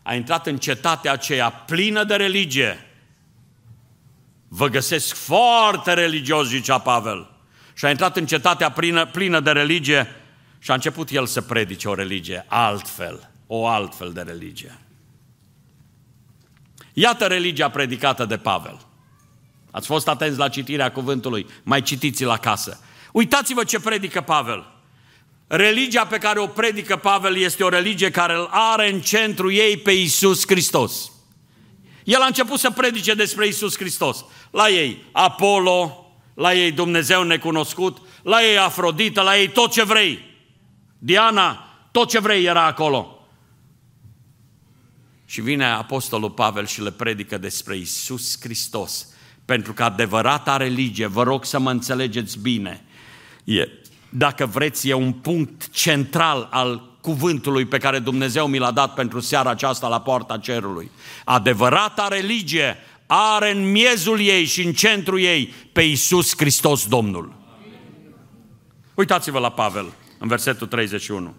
a 0.02 0.14
intrat 0.14 0.46
în 0.46 0.58
cetatea 0.58 1.12
aceea 1.12 1.50
plină 1.50 2.04
de 2.04 2.14
religie. 2.14 2.86
Vă 4.48 4.68
găsesc 4.68 5.14
foarte 5.14 5.92
religios, 5.92 6.48
zicea 6.48 6.78
Pavel. 6.78 7.30
Și 7.74 7.84
a 7.84 7.90
intrat 7.90 8.16
în 8.16 8.26
cetatea 8.26 8.70
plină, 8.70 9.06
plină 9.06 9.40
de 9.40 9.50
religie 9.50 10.06
și 10.58 10.70
a 10.70 10.74
început 10.74 11.10
el 11.10 11.26
să 11.26 11.40
predice 11.40 11.88
o 11.88 11.94
religie 11.94 12.44
altfel 12.48 13.36
o 13.50 13.66
altfel 13.66 14.12
de 14.12 14.20
religie. 14.20 14.78
Iată 16.92 17.26
religia 17.26 17.70
predicată 17.70 18.24
de 18.24 18.36
Pavel. 18.36 18.78
Ați 19.70 19.86
fost 19.86 20.08
atenți 20.08 20.38
la 20.38 20.48
citirea 20.48 20.92
cuvântului, 20.92 21.46
mai 21.62 21.82
citiți 21.82 22.24
la 22.24 22.36
casă. 22.36 22.80
Uitați-vă 23.12 23.64
ce 23.64 23.80
predică 23.80 24.20
Pavel. 24.20 24.66
Religia 25.46 26.06
pe 26.06 26.18
care 26.18 26.38
o 26.38 26.46
predică 26.46 26.96
Pavel 26.96 27.36
este 27.36 27.64
o 27.64 27.68
religie 27.68 28.10
care 28.10 28.34
îl 28.34 28.48
are 28.50 28.92
în 28.92 29.00
centru 29.00 29.50
ei 29.50 29.76
pe 29.76 29.90
Isus 29.90 30.46
Hristos. 30.46 31.12
El 32.04 32.20
a 32.20 32.26
început 32.26 32.58
să 32.58 32.70
predice 32.70 33.14
despre 33.14 33.46
Isus 33.46 33.76
Hristos. 33.76 34.24
La 34.50 34.68
ei 34.68 35.04
Apollo, 35.12 36.06
la 36.34 36.54
ei 36.54 36.72
Dumnezeu 36.72 37.22
necunoscut, 37.22 37.98
la 38.22 38.42
ei 38.42 38.58
Afrodită, 38.58 39.20
la 39.20 39.38
ei 39.38 39.48
tot 39.48 39.72
ce 39.72 39.84
vrei. 39.84 40.36
Diana, 40.98 41.76
tot 41.90 42.08
ce 42.08 42.18
vrei 42.18 42.44
era 42.44 42.64
acolo. 42.64 43.17
Și 45.30 45.40
vine 45.40 45.64
Apostolul 45.64 46.30
Pavel 46.30 46.66
și 46.66 46.82
le 46.82 46.90
predică 46.90 47.38
despre 47.38 47.76
Isus 47.76 48.36
Hristos. 48.40 49.06
Pentru 49.44 49.72
că 49.72 49.82
adevărata 49.84 50.56
religie, 50.56 51.06
vă 51.06 51.22
rog 51.22 51.44
să 51.44 51.58
mă 51.58 51.70
înțelegeți 51.70 52.38
bine, 52.38 52.84
e, 53.44 53.68
dacă 54.08 54.46
vreți, 54.46 54.88
e 54.88 54.92
un 54.92 55.12
punct 55.12 55.70
central 55.70 56.48
al 56.50 56.98
cuvântului 57.00 57.64
pe 57.64 57.78
care 57.78 57.98
Dumnezeu 57.98 58.46
mi 58.46 58.58
l-a 58.58 58.70
dat 58.70 58.94
pentru 58.94 59.20
seara 59.20 59.50
aceasta 59.50 59.88
la 59.88 60.00
poarta 60.00 60.38
cerului. 60.38 60.90
Adevărata 61.24 62.08
religie 62.08 62.76
are 63.06 63.50
în 63.50 63.70
miezul 63.70 64.20
ei 64.20 64.44
și 64.44 64.62
în 64.66 64.72
centrul 64.72 65.20
ei 65.20 65.54
pe 65.72 65.82
Isus 65.82 66.32
Hristos 66.36 66.86
Domnul. 66.86 67.32
Uitați-vă 68.94 69.38
la 69.38 69.50
Pavel, 69.50 69.92
în 70.18 70.28
versetul 70.28 70.66
31 70.66 71.34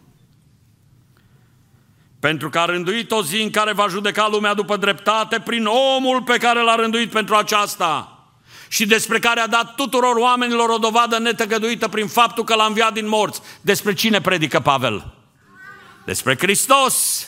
pentru 2.20 2.50
că 2.50 2.60
a 2.60 2.66
rânduit 2.66 3.12
o 3.12 3.24
zi 3.24 3.42
în 3.42 3.50
care 3.50 3.74
va 3.74 3.88
judeca 3.88 4.28
lumea 4.28 4.54
după 4.54 4.78
dreptate 4.78 5.40
prin 5.40 5.66
omul 5.66 6.22
pe 6.22 6.38
care 6.38 6.62
l-a 6.62 6.76
rânduit 6.76 7.12
pentru 7.12 7.36
aceasta 7.36 8.14
și 8.68 8.86
despre 8.86 9.20
care 9.20 9.40
a 9.40 9.48
dat 9.48 9.76
tuturor 9.76 10.16
oamenilor 10.16 10.70
o 10.70 10.78
dovadă 10.78 11.18
netăgăduită 11.18 11.88
prin 11.88 12.08
faptul 12.08 12.44
că 12.44 12.56
l-a 12.56 12.66
înviat 12.66 12.94
din 12.94 13.08
morți. 13.08 13.42
Despre 13.62 13.94
cine 13.94 14.22
predică 14.22 14.60
Pavel? 14.60 15.14
Despre 16.06 16.38
Hristos. 16.40 17.28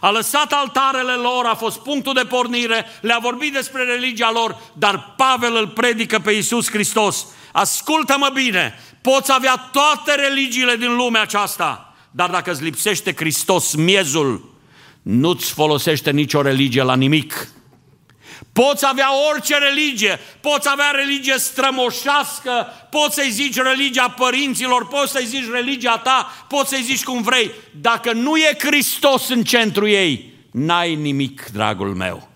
A 0.00 0.10
lăsat 0.10 0.52
altarele 0.52 1.12
lor, 1.12 1.44
a 1.44 1.54
fost 1.54 1.78
punctul 1.78 2.14
de 2.14 2.24
pornire, 2.24 2.86
le-a 3.00 3.18
vorbit 3.20 3.52
despre 3.52 3.84
religia 3.84 4.30
lor, 4.30 4.56
dar 4.72 5.14
Pavel 5.16 5.56
îl 5.56 5.68
predică 5.68 6.18
pe 6.18 6.32
Iisus 6.32 6.70
Hristos. 6.70 7.26
Ascultă-mă 7.52 8.30
bine, 8.32 8.80
poți 9.00 9.32
avea 9.32 9.70
toate 9.72 10.14
religiile 10.14 10.76
din 10.76 10.96
lumea 10.96 11.22
aceasta, 11.22 11.85
dar 12.16 12.30
dacă 12.30 12.50
îți 12.50 12.62
lipsește 12.62 13.14
Hristos 13.16 13.74
miezul, 13.74 14.54
nu-ți 15.02 15.52
folosește 15.52 16.10
nicio 16.10 16.42
religie 16.42 16.82
la 16.82 16.96
nimic. 16.96 17.48
Poți 18.52 18.86
avea 18.86 19.08
orice 19.30 19.58
religie, 19.58 20.18
poți 20.40 20.68
avea 20.70 20.90
religie 20.90 21.34
strămoșească, 21.38 22.66
poți 22.90 23.14
să-i 23.14 23.30
zici 23.30 23.56
religia 23.56 24.10
părinților, 24.10 24.86
poți 24.86 25.12
să-i 25.12 25.26
zici 25.26 25.50
religia 25.52 25.98
ta, 25.98 26.46
poți 26.48 26.68
să-i 26.68 26.82
zici 26.82 27.04
cum 27.04 27.22
vrei. 27.22 27.50
Dacă 27.80 28.12
nu 28.12 28.36
e 28.36 28.56
Hristos 28.58 29.28
în 29.28 29.42
centru 29.42 29.86
ei, 29.88 30.32
n-ai 30.50 30.94
nimic, 30.94 31.48
dragul 31.52 31.94
meu. 31.94 32.28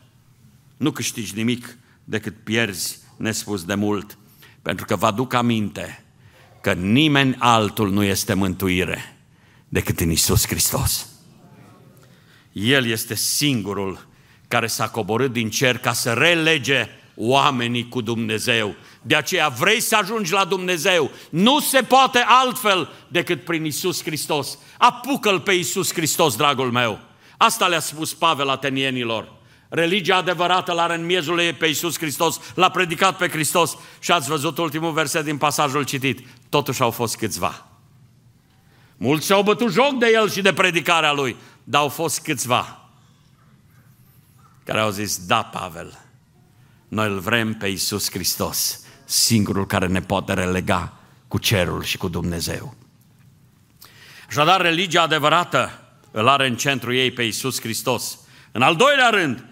Nu 0.76 0.90
câștigi 0.90 1.36
nimic 1.36 1.76
decât 2.04 2.34
pierzi 2.44 2.98
nespus 3.16 3.64
de 3.64 3.74
mult. 3.74 4.18
Pentru 4.62 4.84
că 4.84 4.96
vă 4.96 5.06
aduc 5.06 5.32
aminte 5.32 6.04
că 6.60 6.72
nimeni 6.72 7.36
altul 7.38 7.90
nu 7.90 8.02
este 8.02 8.34
mântuire 8.34 9.14
decât 9.72 10.00
în 10.00 10.10
Isus 10.10 10.46
Hristos. 10.46 11.08
El 12.52 12.86
este 12.86 13.14
singurul 13.14 14.08
care 14.48 14.66
s-a 14.66 14.88
coborât 14.88 15.32
din 15.32 15.50
cer 15.50 15.78
ca 15.78 15.92
să 15.92 16.12
relege 16.12 16.88
oamenii 17.16 17.88
cu 17.88 18.00
Dumnezeu. 18.00 18.74
De 19.02 19.14
aceea 19.14 19.48
vrei 19.48 19.80
să 19.80 19.96
ajungi 19.96 20.32
la 20.32 20.44
Dumnezeu. 20.44 21.10
Nu 21.30 21.60
se 21.60 21.82
poate 21.82 22.24
altfel 22.26 22.90
decât 23.08 23.44
prin 23.44 23.64
Isus 23.64 24.02
Hristos. 24.02 24.58
Apucă-L 24.78 25.40
pe 25.40 25.52
Isus 25.52 25.92
Hristos, 25.92 26.36
dragul 26.36 26.70
meu. 26.70 27.00
Asta 27.36 27.66
le-a 27.66 27.80
spus 27.80 28.14
Pavel 28.14 28.48
atenienilor. 28.48 29.32
Religia 29.68 30.16
adevărată 30.16 30.72
l-are 30.72 30.94
în 30.94 31.04
miezul 31.04 31.40
ei 31.40 31.52
pe 31.52 31.66
Iisus 31.66 31.98
Hristos, 31.98 32.40
l-a 32.54 32.70
predicat 32.70 33.16
pe 33.16 33.28
Hristos 33.28 33.76
și 34.00 34.12
ați 34.12 34.28
văzut 34.28 34.58
ultimul 34.58 34.92
verset 34.92 35.24
din 35.24 35.36
pasajul 35.36 35.84
citit. 35.84 36.26
Totuși 36.48 36.82
au 36.82 36.90
fost 36.90 37.16
câțiva. 37.16 37.69
Mulți 39.02 39.26
și-au 39.26 39.42
bătut 39.42 39.72
joc 39.72 39.98
de 39.98 40.10
el 40.12 40.30
și 40.30 40.42
de 40.42 40.52
predicarea 40.52 41.12
lui, 41.12 41.36
dar 41.64 41.80
au 41.80 41.88
fost 41.88 42.22
câțiva 42.22 42.80
care 44.64 44.82
au 44.82 44.90
zis, 44.90 45.26
da, 45.26 45.42
Pavel, 45.42 45.98
noi 46.88 47.08
îl 47.08 47.18
vrem 47.18 47.54
pe 47.54 47.66
Iisus 47.66 48.10
Hristos, 48.10 48.80
singurul 49.04 49.66
care 49.66 49.86
ne 49.86 50.00
poate 50.00 50.34
relega 50.34 50.92
cu 51.28 51.38
cerul 51.38 51.82
și 51.82 51.96
cu 51.96 52.08
Dumnezeu. 52.08 52.74
Așadar, 54.28 54.60
religia 54.60 55.02
adevărată 55.02 55.80
îl 56.10 56.28
are 56.28 56.46
în 56.46 56.56
centru 56.56 56.92
ei 56.92 57.10
pe 57.10 57.22
Iisus 57.22 57.60
Hristos. 57.60 58.18
În 58.52 58.62
al 58.62 58.76
doilea 58.76 59.08
rând, 59.08 59.44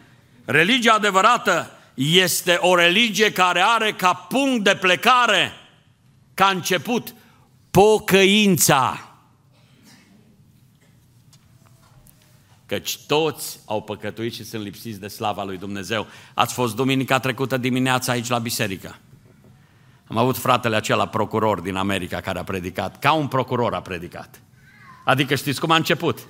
religia 0.44 0.92
adevărată 0.92 1.70
este 1.94 2.54
o 2.54 2.74
religie 2.74 3.32
care 3.32 3.60
are 3.60 3.92
ca 3.92 4.14
punct 4.14 4.64
de 4.64 4.74
plecare, 4.74 5.52
ca 6.34 6.46
început, 6.46 7.14
pocăința. 7.70 9.07
Căci 12.68 12.98
toți 13.06 13.60
au 13.64 13.82
păcătuit 13.82 14.34
și 14.34 14.44
sunt 14.44 14.62
lipsiți 14.62 15.00
de 15.00 15.08
slava 15.08 15.44
lui 15.44 15.56
Dumnezeu. 15.56 16.06
Ați 16.34 16.54
fost 16.54 16.76
duminica 16.76 17.18
trecută 17.18 17.56
dimineața 17.56 18.12
aici 18.12 18.28
la 18.28 18.38
biserică. 18.38 18.98
Am 20.06 20.16
avut 20.16 20.36
fratele 20.36 20.76
acela 20.76 21.06
procuror 21.06 21.60
din 21.60 21.74
America 21.74 22.20
care 22.20 22.38
a 22.38 22.44
predicat. 22.44 22.98
Ca 22.98 23.12
un 23.12 23.26
procuror 23.26 23.74
a 23.74 23.80
predicat. 23.80 24.40
Adică 25.04 25.34
știți 25.34 25.60
cum 25.60 25.70
a 25.70 25.76
început? 25.76 26.28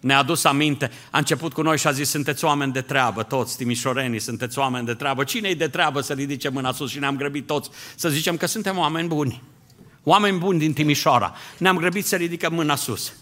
ne-a 0.00 0.18
adus 0.18 0.44
aminte, 0.44 0.90
a 1.10 1.18
început 1.18 1.52
cu 1.52 1.62
noi 1.62 1.78
și 1.78 1.86
a 1.86 1.90
zis, 1.90 2.08
sunteți 2.08 2.44
oameni 2.44 2.72
de 2.72 2.80
treabă, 2.80 3.22
toți 3.22 3.56
timișorenii, 3.56 4.18
sunteți 4.18 4.58
oameni 4.58 4.86
de 4.86 4.94
treabă. 4.94 5.24
Cine-i 5.24 5.54
de 5.54 5.68
treabă 5.68 6.00
să 6.00 6.12
ridice 6.12 6.48
mâna 6.48 6.72
sus 6.72 6.90
și 6.90 6.98
ne-am 6.98 7.16
grăbit 7.16 7.46
toți 7.46 7.70
să 7.96 8.08
zicem 8.08 8.36
că 8.36 8.46
suntem 8.46 8.78
oameni 8.78 9.08
buni. 9.08 9.42
Oameni 10.02 10.38
buni 10.38 10.58
din 10.58 10.72
Timișoara. 10.72 11.34
Ne-am 11.58 11.76
grăbit 11.76 12.06
să 12.06 12.16
ridicăm 12.16 12.54
mâna 12.54 12.74
sus. 12.74 13.12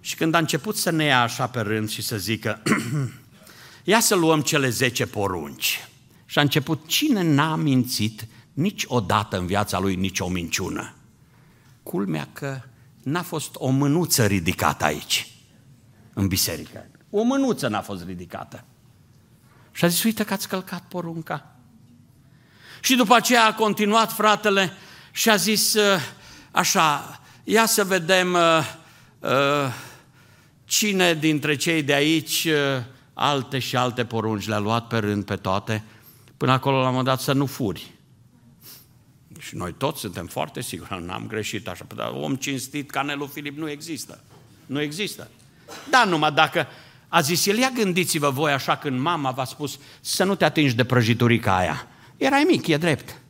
Și 0.00 0.16
când 0.16 0.34
a 0.34 0.38
început 0.38 0.76
să 0.76 0.90
ne 0.90 1.04
ia 1.04 1.22
așa 1.22 1.46
pe 1.46 1.60
rând 1.60 1.88
și 1.88 2.02
să 2.02 2.16
zică, 2.16 2.62
ia 3.84 4.00
să 4.00 4.14
luăm 4.14 4.40
cele 4.40 4.68
zece 4.68 5.06
porunci. 5.06 5.88
Și 6.24 6.38
a 6.38 6.42
început, 6.42 6.86
cine 6.86 7.22
n-a 7.22 7.56
mințit 7.56 8.26
niciodată 8.52 9.38
în 9.38 9.46
viața 9.46 9.78
lui 9.78 9.94
nicio 9.94 10.28
minciună? 10.28 10.94
Culmea 11.82 12.28
că 12.32 12.60
n-a 13.02 13.22
fost 13.22 13.50
o 13.54 13.68
mânuță 13.68 14.26
ridicată 14.26 14.84
aici 14.84 15.28
în 16.12 16.28
biserică. 16.28 16.86
O 17.10 17.22
mânuță 17.22 17.68
n-a 17.68 17.80
fost 17.80 18.04
ridicată. 18.04 18.64
Și 19.72 19.84
a 19.84 19.88
zis, 19.88 20.02
uite 20.02 20.24
că 20.24 20.32
ați 20.32 20.48
călcat 20.48 20.82
porunca. 20.88 21.56
Și 22.80 22.96
după 22.96 23.14
aceea 23.14 23.46
a 23.46 23.54
continuat 23.54 24.12
fratele 24.12 24.72
și 25.10 25.30
a 25.30 25.36
zis 25.36 25.74
uh, 25.74 26.00
așa, 26.50 27.20
ia 27.44 27.66
să 27.66 27.84
vedem 27.84 28.32
uh, 28.32 28.40
uh, 29.18 29.30
cine 30.68 31.14
dintre 31.14 31.56
cei 31.56 31.82
de 31.82 31.94
aici 31.94 32.48
alte 33.14 33.58
și 33.58 33.76
alte 33.76 34.04
porunci 34.04 34.46
le-a 34.46 34.58
luat 34.58 34.86
pe 34.86 34.98
rând 34.98 35.24
pe 35.24 35.36
toate, 35.36 35.84
până 36.36 36.52
acolo 36.52 36.80
l-am 36.80 37.04
dat 37.04 37.20
să 37.20 37.32
nu 37.32 37.46
furi. 37.46 37.92
Și 39.38 39.56
noi 39.56 39.74
toți 39.78 40.00
suntem 40.00 40.26
foarte 40.26 40.60
siguri, 40.60 41.02
n-am 41.06 41.26
greșit 41.26 41.68
așa, 41.68 41.86
dar 41.94 42.10
om 42.14 42.36
cinstit 42.36 42.90
ca 42.90 43.02
Nelu 43.02 43.26
Filip 43.26 43.58
nu 43.58 43.70
există. 43.70 44.20
Nu 44.66 44.80
există. 44.80 45.30
Da, 45.90 46.04
numai 46.04 46.32
dacă 46.32 46.66
a 47.08 47.20
zis 47.20 47.46
el, 47.46 47.58
ia 47.58 47.70
gândiți-vă 47.74 48.30
voi 48.30 48.52
așa 48.52 48.76
când 48.76 49.00
mama 49.00 49.30
v-a 49.30 49.44
spus 49.44 49.78
să 50.00 50.24
nu 50.24 50.34
te 50.34 50.44
atingi 50.44 50.74
de 50.74 50.84
prăjiturica 50.84 51.56
aia. 51.56 51.86
Erai 52.16 52.42
mic, 52.42 52.66
e 52.66 52.76
drept. 52.76 53.20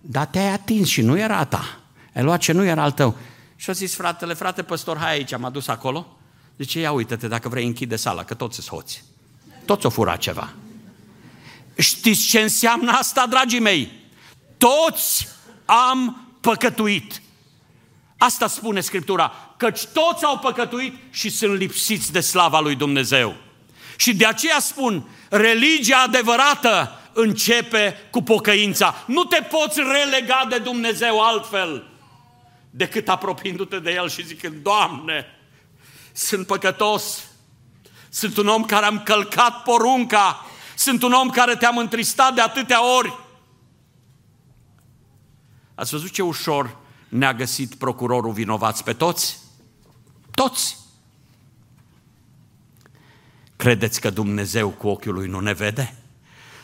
Dar 0.00 0.26
te-ai 0.26 0.52
atins 0.52 0.88
și 0.88 1.02
nu 1.02 1.18
era 1.18 1.36
a 1.36 1.44
ta. 1.44 1.80
Ai 2.14 2.22
luat 2.22 2.40
ce 2.40 2.52
nu 2.52 2.64
era 2.64 2.82
al 2.82 2.92
tău. 2.92 3.16
Și 3.56 3.70
a 3.70 3.72
zis 3.72 3.94
fratele, 3.94 4.34
frate 4.34 4.62
păstor, 4.62 4.96
hai 4.96 5.10
aici, 5.10 5.36
m-a 5.36 5.50
dus 5.50 5.68
acolo. 5.68 6.16
Zice, 6.58 6.80
ia 6.80 6.92
uite-te, 6.92 7.28
dacă 7.28 7.48
vrei 7.48 7.66
închide 7.66 7.96
sala, 7.96 8.24
că 8.24 8.34
toți 8.34 8.54
sunt 8.54 8.66
hoți. 8.66 9.04
Toți 9.64 9.86
o 9.86 9.90
fura 9.90 10.16
ceva. 10.16 10.52
Știți 11.78 12.26
ce 12.26 12.40
înseamnă 12.40 12.90
asta, 12.90 13.26
dragii 13.26 13.60
mei? 13.60 13.92
Toți 14.58 15.28
am 15.64 16.26
păcătuit. 16.40 17.22
Asta 18.18 18.46
spune 18.46 18.80
Scriptura, 18.80 19.32
căci 19.56 19.84
toți 19.84 20.24
au 20.24 20.38
păcătuit 20.38 20.94
și 21.10 21.30
sunt 21.30 21.58
lipsiți 21.58 22.12
de 22.12 22.20
slava 22.20 22.60
lui 22.60 22.74
Dumnezeu. 22.74 23.36
Și 23.96 24.14
de 24.14 24.26
aceea 24.26 24.58
spun, 24.58 25.08
religia 25.28 26.02
adevărată 26.02 27.00
începe 27.12 27.96
cu 28.10 28.22
pocăința. 28.22 28.94
Nu 29.06 29.24
te 29.24 29.42
poți 29.42 29.80
relega 29.80 30.46
de 30.48 30.58
Dumnezeu 30.58 31.20
altfel 31.20 31.86
decât 32.70 33.08
apropiindu-te 33.08 33.78
de 33.78 33.92
El 33.92 34.08
și 34.08 34.26
zicând, 34.26 34.62
Doamne, 34.62 35.26
sunt 36.12 36.46
păcătos, 36.46 37.18
sunt 38.08 38.36
un 38.36 38.46
om 38.46 38.64
care 38.64 38.86
am 38.86 39.02
călcat 39.02 39.62
porunca, 39.62 40.46
sunt 40.76 41.02
un 41.02 41.12
om 41.12 41.30
care 41.30 41.56
te-am 41.56 41.76
întristat 41.76 42.34
de 42.34 42.40
atâtea 42.40 42.96
ori. 42.96 43.18
Ați 45.74 45.90
văzut 45.90 46.10
ce 46.10 46.22
ușor 46.22 46.76
ne-a 47.08 47.34
găsit 47.34 47.74
procurorul 47.74 48.32
vinovați 48.32 48.84
pe 48.84 48.92
toți? 48.92 49.38
Toți. 50.30 50.78
Credeți 53.56 54.00
că 54.00 54.10
Dumnezeu 54.10 54.68
cu 54.68 54.88
ochiul 54.88 55.14
lui 55.14 55.28
nu 55.28 55.40
ne 55.40 55.52
vede? 55.52 55.96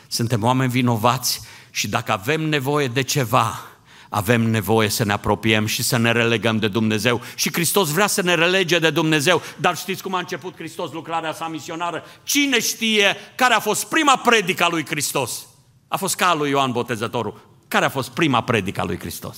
Suntem 0.07 0.43
oameni 0.43 0.71
vinovați 0.71 1.41
și 1.71 1.87
dacă 1.87 2.11
avem 2.11 2.41
nevoie 2.41 2.87
de 2.87 3.01
ceva, 3.01 3.61
avem 4.09 4.41
nevoie 4.41 4.89
să 4.89 5.03
ne 5.03 5.11
apropiem 5.11 5.65
și 5.65 5.83
să 5.83 5.97
ne 5.97 6.11
relegăm 6.11 6.59
de 6.59 6.67
Dumnezeu. 6.67 7.21
Și 7.35 7.53
Hristos 7.53 7.89
vrea 7.89 8.07
să 8.07 8.21
ne 8.21 8.35
relege 8.35 8.79
de 8.79 8.89
Dumnezeu. 8.89 9.41
Dar 9.55 9.77
știți 9.77 10.03
cum 10.03 10.13
a 10.13 10.19
început 10.19 10.55
Hristos 10.55 10.91
lucrarea 10.91 11.33
sa 11.33 11.47
misionară? 11.47 12.03
Cine 12.23 12.59
știe 12.59 13.15
care 13.35 13.53
a 13.53 13.59
fost 13.59 13.85
prima 13.85 14.15
predica 14.17 14.67
lui 14.67 14.85
Hristos? 14.85 15.45
A 15.87 15.97
fost 15.97 16.15
ca 16.15 16.33
lui 16.33 16.49
Ioan 16.49 16.71
Botezătorul. 16.71 17.47
Care 17.67 17.85
a 17.85 17.89
fost 17.89 18.09
prima 18.09 18.43
predica 18.43 18.83
lui 18.83 18.99
Hristos? 18.99 19.37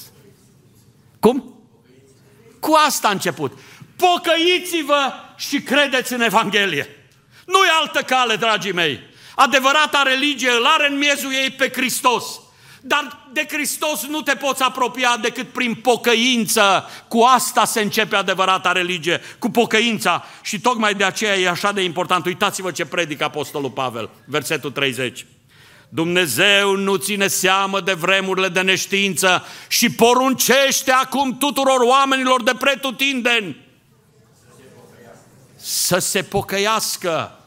Cum? 1.19 1.55
Cu 2.60 2.73
asta 2.88 3.07
a 3.07 3.12
început. 3.12 3.57
Pocăiți-vă 3.95 5.13
și 5.38 5.62
credeți 5.62 6.13
în 6.13 6.21
Evanghelie. 6.21 6.88
Nu 7.45 7.57
e 7.57 7.69
altă 7.81 8.01
cale, 8.01 8.36
dragii 8.36 8.73
mei. 8.73 8.99
Adevărata 9.36 10.01
religie 10.01 10.49
îl 10.49 10.65
are 10.65 10.89
în 10.89 10.97
miezul 10.97 11.34
ei 11.34 11.49
pe 11.49 11.69
Hristos. 11.69 12.39
Dar 12.81 13.29
de 13.33 13.45
Hristos 13.49 14.05
nu 14.07 14.21
te 14.21 14.35
poți 14.35 14.63
apropia 14.63 15.17
decât 15.21 15.49
prin 15.49 15.75
pocăință. 15.75 16.85
Cu 17.07 17.21
asta 17.21 17.65
se 17.65 17.81
începe 17.81 18.15
adevărata 18.15 18.71
religie, 18.71 19.21
cu 19.39 19.49
pocăința. 19.49 20.25
Și 20.41 20.59
tocmai 20.59 20.93
de 20.93 21.03
aceea 21.03 21.38
e 21.38 21.49
așa 21.49 21.71
de 21.71 21.84
important. 21.84 22.25
Uitați-vă 22.25 22.71
ce 22.71 22.86
predică 22.86 23.23
Apostolul 23.23 23.69
Pavel, 23.69 24.09
versetul 24.25 24.71
30. 24.71 25.25
Dumnezeu 25.89 26.75
nu 26.75 26.95
ține 26.95 27.27
seamă 27.27 27.82
de 27.82 27.93
vremurile 27.93 28.47
de 28.47 28.61
neștiință 28.61 29.45
și 29.67 29.91
poruncește 29.91 30.91
acum 30.91 31.38
tuturor 31.38 31.79
oamenilor 31.79 32.43
de 32.43 32.51
pretutindeni 32.59 33.57
să 35.55 35.99
se 35.99 36.23
pocăiască. 36.23 37.40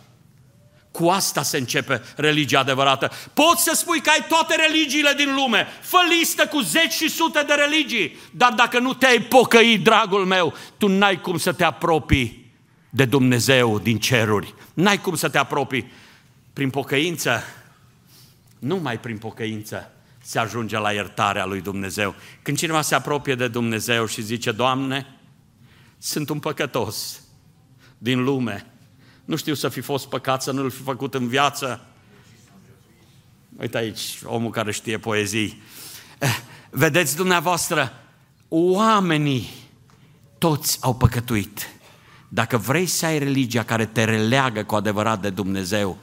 Cu 0.95 1.09
asta 1.09 1.43
se 1.43 1.57
începe 1.57 2.03
religia 2.17 2.59
adevărată. 2.59 3.11
Poți 3.33 3.63
să 3.63 3.73
spui 3.75 4.01
că 4.01 4.11
ai 4.11 4.25
toate 4.29 4.55
religiile 4.55 5.13
din 5.17 5.35
lume, 5.35 5.67
fă 5.81 5.99
listă 6.19 6.47
cu 6.47 6.61
zeci 6.61 6.93
și 6.93 7.09
sute 7.09 7.45
de 7.47 7.55
religii, 7.55 8.17
dar 8.31 8.53
dacă 8.53 8.79
nu 8.79 8.95
te-ai 8.95 9.21
pocăit, 9.21 9.85
dragul 9.85 10.25
meu, 10.25 10.55
tu 10.79 10.87
n-ai 10.87 11.21
cum 11.21 11.39
să 11.39 11.53
te 11.53 11.65
apropii 11.65 12.53
de 12.91 13.05
Dumnezeu 13.05 13.79
din 13.79 13.99
ceruri. 13.99 14.55
N-ai 14.75 15.01
cum 15.01 15.15
să 15.15 15.29
te 15.29 15.39
apropii 15.39 15.91
prin 16.53 16.71
pocăință. 16.71 17.43
Numai 18.59 19.01
prin 19.01 19.19
pocăință 19.19 19.91
se 20.23 20.39
ajunge 20.39 20.79
la 20.79 20.93
iertarea 20.93 21.45
lui 21.45 21.61
Dumnezeu. 21.61 22.15
Când 22.43 22.57
cineva 22.57 22.81
se 22.81 22.95
apropie 22.95 23.35
de 23.35 23.49
Dumnezeu 23.49 24.07
și 24.07 24.23
zice, 24.23 24.53
Doamne, 24.53 25.07
sunt 25.99 26.29
un 26.29 26.39
păcătos 26.39 27.21
din 27.99 28.25
lume, 28.25 28.67
nu 29.25 29.37
știu 29.37 29.55
să 29.55 29.69
fi 29.69 29.81
fost 29.81 30.09
păcat, 30.09 30.43
să 30.43 30.53
nu-l 30.53 30.71
fi 30.71 30.83
făcut 30.83 31.15
în 31.15 31.29
viață. 31.29 31.87
Uite 33.57 33.77
aici, 33.77 34.19
omul 34.25 34.51
care 34.51 34.73
știe 34.73 34.99
poezii. 34.99 35.63
Eh, 36.19 36.39
vedeți 36.71 37.17
dumneavoastră, 37.17 37.93
oamenii 38.49 39.49
toți 40.39 40.79
au 40.81 40.95
păcătuit. 40.95 41.69
Dacă 42.29 42.57
vrei 42.57 42.87
să 42.87 43.07
ai 43.07 43.19
religia 43.19 43.63
care 43.63 43.87
te 43.87 44.05
releagă 44.05 44.65
cu 44.65 44.75
adevărat 44.75 45.21
de 45.21 45.31
Dumnezeu, 45.31 45.99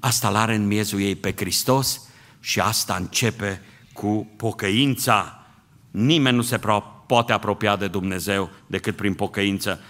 asta 0.00 0.30
l-are 0.30 0.54
în 0.54 0.66
miezul 0.66 1.00
ei 1.00 1.16
pe 1.16 1.32
Hristos 1.36 2.00
și 2.40 2.60
asta 2.60 2.94
începe 2.94 3.62
cu 3.92 4.28
pocăința. 4.36 5.46
Nimeni 5.90 6.36
nu 6.36 6.42
se 6.42 6.60
poate 7.06 7.32
apropia 7.32 7.76
de 7.76 7.88
Dumnezeu 7.88 8.50
decât 8.66 8.96
prin 8.96 9.14
pocăință. 9.14 9.80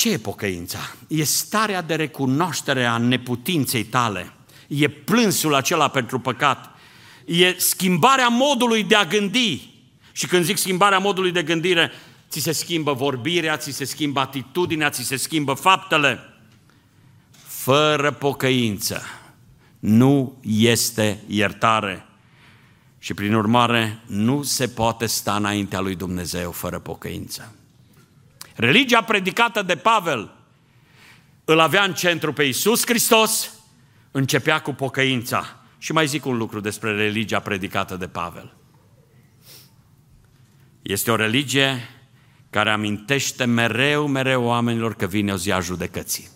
Ce 0.00 0.10
e 0.10 0.18
pocăința? 0.18 0.78
E 1.08 1.24
starea 1.24 1.82
de 1.82 1.94
recunoaștere 1.94 2.84
a 2.84 2.98
neputinței 2.98 3.84
tale. 3.84 4.32
E 4.68 4.88
plânsul 4.88 5.54
acela 5.54 5.88
pentru 5.88 6.18
păcat. 6.18 6.70
E 7.24 7.54
schimbarea 7.58 8.28
modului 8.28 8.84
de 8.84 8.94
a 8.94 9.04
gândi. 9.04 9.74
Și 10.12 10.26
când 10.26 10.44
zic 10.44 10.56
schimbarea 10.56 10.98
modului 10.98 11.32
de 11.32 11.42
gândire, 11.42 11.90
ți 12.30 12.40
se 12.40 12.52
schimbă 12.52 12.92
vorbirea, 12.92 13.56
ți 13.56 13.70
se 13.70 13.84
schimbă 13.84 14.20
atitudinea, 14.20 14.90
ți 14.90 15.02
se 15.02 15.16
schimbă 15.16 15.52
faptele. 15.52 16.18
Fără 17.46 18.12
pocăință 18.12 19.02
nu 19.78 20.38
este 20.42 21.22
iertare. 21.26 22.06
Și 22.98 23.14
prin 23.14 23.34
urmare 23.34 24.02
nu 24.06 24.42
se 24.42 24.68
poate 24.68 25.06
sta 25.06 25.36
înaintea 25.36 25.80
lui 25.80 25.94
Dumnezeu 25.94 26.50
fără 26.50 26.78
pocăință. 26.78 27.54
Religia 28.60 29.02
predicată 29.02 29.62
de 29.62 29.76
Pavel 29.76 30.34
îl 31.44 31.58
avea 31.58 31.82
în 31.82 31.94
centru 31.94 32.32
pe 32.32 32.42
Iisus 32.42 32.86
Hristos, 32.86 33.50
începea 34.10 34.60
cu 34.60 34.72
pocăința. 34.72 35.62
Și 35.78 35.92
mai 35.92 36.06
zic 36.06 36.24
un 36.24 36.36
lucru 36.36 36.60
despre 36.60 36.94
religia 36.94 37.40
predicată 37.40 37.96
de 37.96 38.08
Pavel. 38.08 38.56
Este 40.82 41.10
o 41.10 41.16
religie 41.16 41.88
care 42.50 42.70
amintește 42.70 43.44
mereu, 43.44 44.06
mereu 44.06 44.44
oamenilor 44.44 44.94
că 44.94 45.06
vine 45.06 45.32
o 45.32 45.36
zi 45.36 45.52
a 45.52 45.60
judecății. 45.60 46.28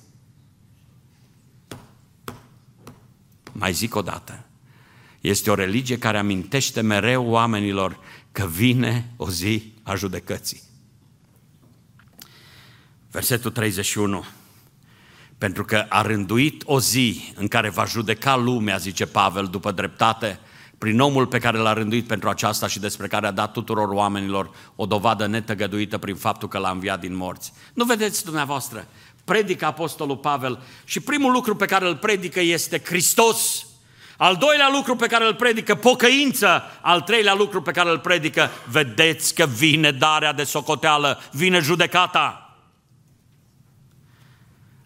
Mai 3.53 3.73
zic 3.73 3.95
o 3.95 4.03
dată. 4.03 4.47
Este 5.21 5.51
o 5.51 5.55
religie 5.55 5.99
care 5.99 6.19
amintește 6.19 6.81
mereu 6.81 7.27
oamenilor 7.27 7.99
că 8.33 8.47
vine 8.47 9.13
o 9.17 9.31
zi 9.31 9.73
a 9.83 9.95
judecății. 9.95 10.73
Versetul 13.15 13.51
31. 13.51 14.25
Pentru 15.39 15.65
că 15.65 15.87
a 15.89 16.03
rânduit 16.03 16.63
o 16.67 16.81
zi 16.81 17.33
în 17.35 17.49
care 17.49 17.69
va 17.69 17.85
judeca 17.85 18.37
lumea, 18.37 18.77
zice 18.77 19.07
Pavel, 19.07 19.47
după 19.47 19.71
dreptate, 19.71 20.39
prin 20.79 21.01
omul 21.01 21.27
pe 21.27 21.39
care 21.39 21.59
l-a 21.59 21.73
rânduit 21.73 22.07
pentru 22.07 22.29
aceasta 22.29 22.67
și 22.67 22.79
despre 22.79 23.07
care 23.07 23.27
a 23.27 23.31
dat 23.31 23.53
tuturor 23.53 23.89
oamenilor 23.89 24.51
o 24.77 24.87
dovadă 24.87 25.27
netăgăduită 25.27 25.99
prin 25.99 26.15
faptul 26.15 26.49
că 26.49 26.59
l-a 26.59 26.71
înviat 26.71 27.01
din 27.01 27.17
morți. 27.17 27.53
Nu 27.75 27.85
vedeți 27.85 28.25
dumneavoastră? 28.25 28.87
Predică 29.25 29.67
Apostolul 29.67 30.17
Pavel 30.17 30.63
și 30.85 31.01
primul 31.01 31.33
lucru 31.33 31.57
pe 31.57 31.67
care 31.67 31.87
îl 31.87 31.97
predică 31.97 32.41
este 32.41 32.83
Hristos. 32.85 33.67
Al 34.17 34.37
doilea 34.37 34.69
lucru 34.73 34.97
pe 34.97 35.07
care 35.07 35.27
îl 35.27 35.35
predică, 35.35 35.75
pocăință. 35.75 36.63
Al 36.81 37.01
treilea 37.01 37.35
lucru 37.35 37.63
pe 37.63 37.73
care 37.73 37.91
îl 37.91 37.99
predică, 37.99 38.51
vedeți 38.71 39.35
că 39.35 39.47
vine 39.47 39.91
darea 39.91 40.33
de 40.33 40.45
socoteală, 40.45 41.21
vine 41.33 41.59
judecata. 41.59 42.44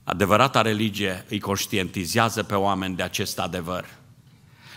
Adevărata 0.08 0.62
religie 0.62 1.24
îi 1.28 1.40
conștientizează 1.40 2.42
pe 2.42 2.54
oameni 2.54 2.96
de 2.96 3.02
acest 3.02 3.38
adevăr. 3.38 3.88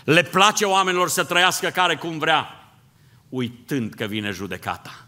Le 0.04 0.22
place 0.22 0.64
oamenilor 0.64 1.08
să 1.08 1.24
trăiască 1.24 1.68
care 1.68 1.96
cum 1.96 2.18
vrea, 2.18 2.46
uitând 3.28 3.94
că 3.94 4.04
vine 4.04 4.30
judecata. 4.30 5.06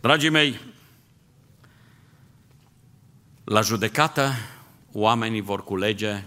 Dragii 0.00 0.28
mei, 0.28 0.60
la 3.44 3.60
judecată 3.60 4.32
oamenii 4.92 5.40
vor 5.40 5.64
culege 5.64 6.24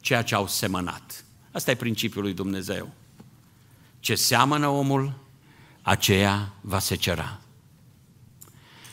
ceea 0.00 0.22
ce 0.22 0.34
au 0.34 0.46
semănat. 0.46 1.24
Asta 1.52 1.70
e 1.70 1.74
principiul 1.74 2.22
lui 2.22 2.34
Dumnezeu. 2.34 2.92
Ce 4.00 4.14
seamănă 4.14 4.66
omul, 4.68 5.12
aceea 5.82 6.52
va 6.60 6.78
se 6.78 6.94
cera. 6.94 7.40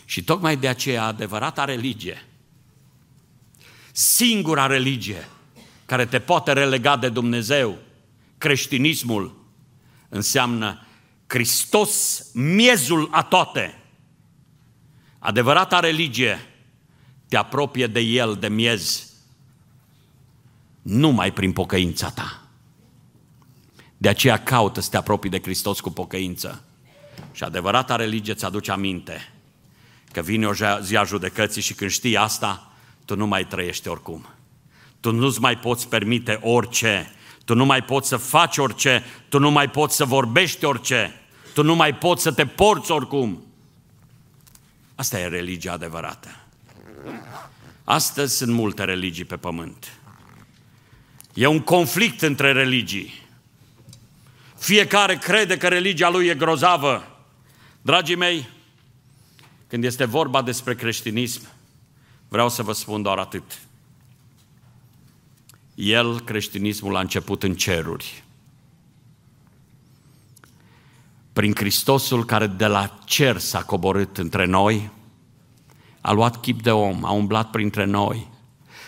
Și 0.06 0.24
tocmai 0.24 0.58
de 0.58 0.68
aceea 0.68 1.04
adevărata 1.06 1.66
religie 1.66 2.26
singura 4.02 4.66
religie 4.68 5.28
care 5.86 6.06
te 6.06 6.20
poate 6.20 6.54
relega 6.54 6.98
de 6.98 7.10
Dumnezeu, 7.10 7.78
creștinismul, 8.38 9.46
înseamnă 10.10 10.86
Hristos, 11.28 12.26
miezul 12.34 13.10
a 13.12 13.24
toate. 13.24 13.82
Adevărata 15.20 15.80
religie 15.80 16.40
te 17.28 17.38
apropie 17.38 17.88
de 17.88 18.00
El, 18.00 18.36
de 18.36 18.48
miez, 18.48 19.10
numai 20.82 21.34
prin 21.34 21.52
pocăința 21.52 22.10
ta. 22.10 22.42
De 23.98 24.10
aceea 24.10 24.44
caută 24.44 24.82
să 24.82 24.90
te 24.90 24.98
apropii 24.98 25.30
de 25.30 25.42
Hristos 25.42 25.80
cu 25.80 25.92
pocăință. 25.92 26.64
Și 27.32 27.44
adevărata 27.44 27.96
religie 27.96 28.34
îți 28.34 28.46
aduce 28.46 28.72
aminte 28.72 29.34
că 30.12 30.22
vine 30.22 30.48
o 30.48 30.54
zi 30.82 30.98
a 30.98 31.04
judecății 31.04 31.62
și 31.62 31.74
când 31.74 31.92
știi 31.92 32.18
asta, 32.18 32.71
tu 33.12 33.18
nu 33.18 33.28
mai 33.28 33.48
trăiești 33.48 33.88
oricum. 33.88 34.28
Tu 35.00 35.12
nu-ți 35.12 35.40
mai 35.40 35.58
poți 35.58 35.88
permite 35.88 36.40
orice. 36.42 37.12
Tu 37.46 37.56
nu 37.56 37.66
mai 37.66 37.84
poți 37.84 38.08
să 38.08 38.18
faci 38.18 38.58
orice. 38.58 39.04
Tu 39.30 39.40
nu 39.40 39.52
mai 39.52 39.70
poți 39.70 39.96
să 39.96 40.06
vorbești 40.06 40.66
orice. 40.66 41.22
Tu 41.54 41.64
nu 41.64 41.76
mai 41.76 41.96
poți 41.96 42.22
să 42.22 42.32
te 42.32 42.46
porți 42.46 42.92
oricum. 42.92 43.44
Asta 44.96 45.20
e 45.20 45.28
religia 45.28 45.72
adevărată. 45.72 46.30
Astăzi 47.84 48.36
sunt 48.36 48.54
multe 48.54 48.84
religii 48.84 49.26
pe 49.26 49.38
pământ. 49.38 50.00
E 51.34 51.48
un 51.48 51.60
conflict 51.60 52.22
între 52.22 52.52
religii. 52.52 53.14
Fiecare 54.58 55.18
crede 55.18 55.58
că 55.58 55.68
religia 55.68 56.10
lui 56.10 56.28
e 56.28 56.36
grozavă. 56.36 57.24
Dragii 57.82 58.16
mei, 58.16 58.50
când 59.68 59.84
este 59.84 60.06
vorba 60.06 60.42
despre 60.42 60.76
creștinism, 60.76 61.42
Vreau 62.32 62.50
să 62.50 62.64
vă 62.64 62.74
spun 62.74 63.02
doar 63.02 63.18
atât. 63.18 63.60
El, 65.76 66.20
creștinismul, 66.22 66.96
a 66.96 67.00
început 67.00 67.44
în 67.44 67.56
ceruri. 67.56 68.24
Prin 71.34 71.54
Hristosul 71.56 72.26
care 72.26 72.48
de 72.48 72.66
la 72.66 73.00
cer 73.06 73.38
s-a 73.38 73.64
coborât 73.64 74.18
între 74.18 74.46
noi, 74.46 74.90
a 76.02 76.12
luat 76.12 76.42
chip 76.42 76.62
de 76.62 76.72
om, 76.72 77.06
a 77.06 77.12
umblat 77.12 77.50
printre 77.50 77.86
noi, 77.86 78.28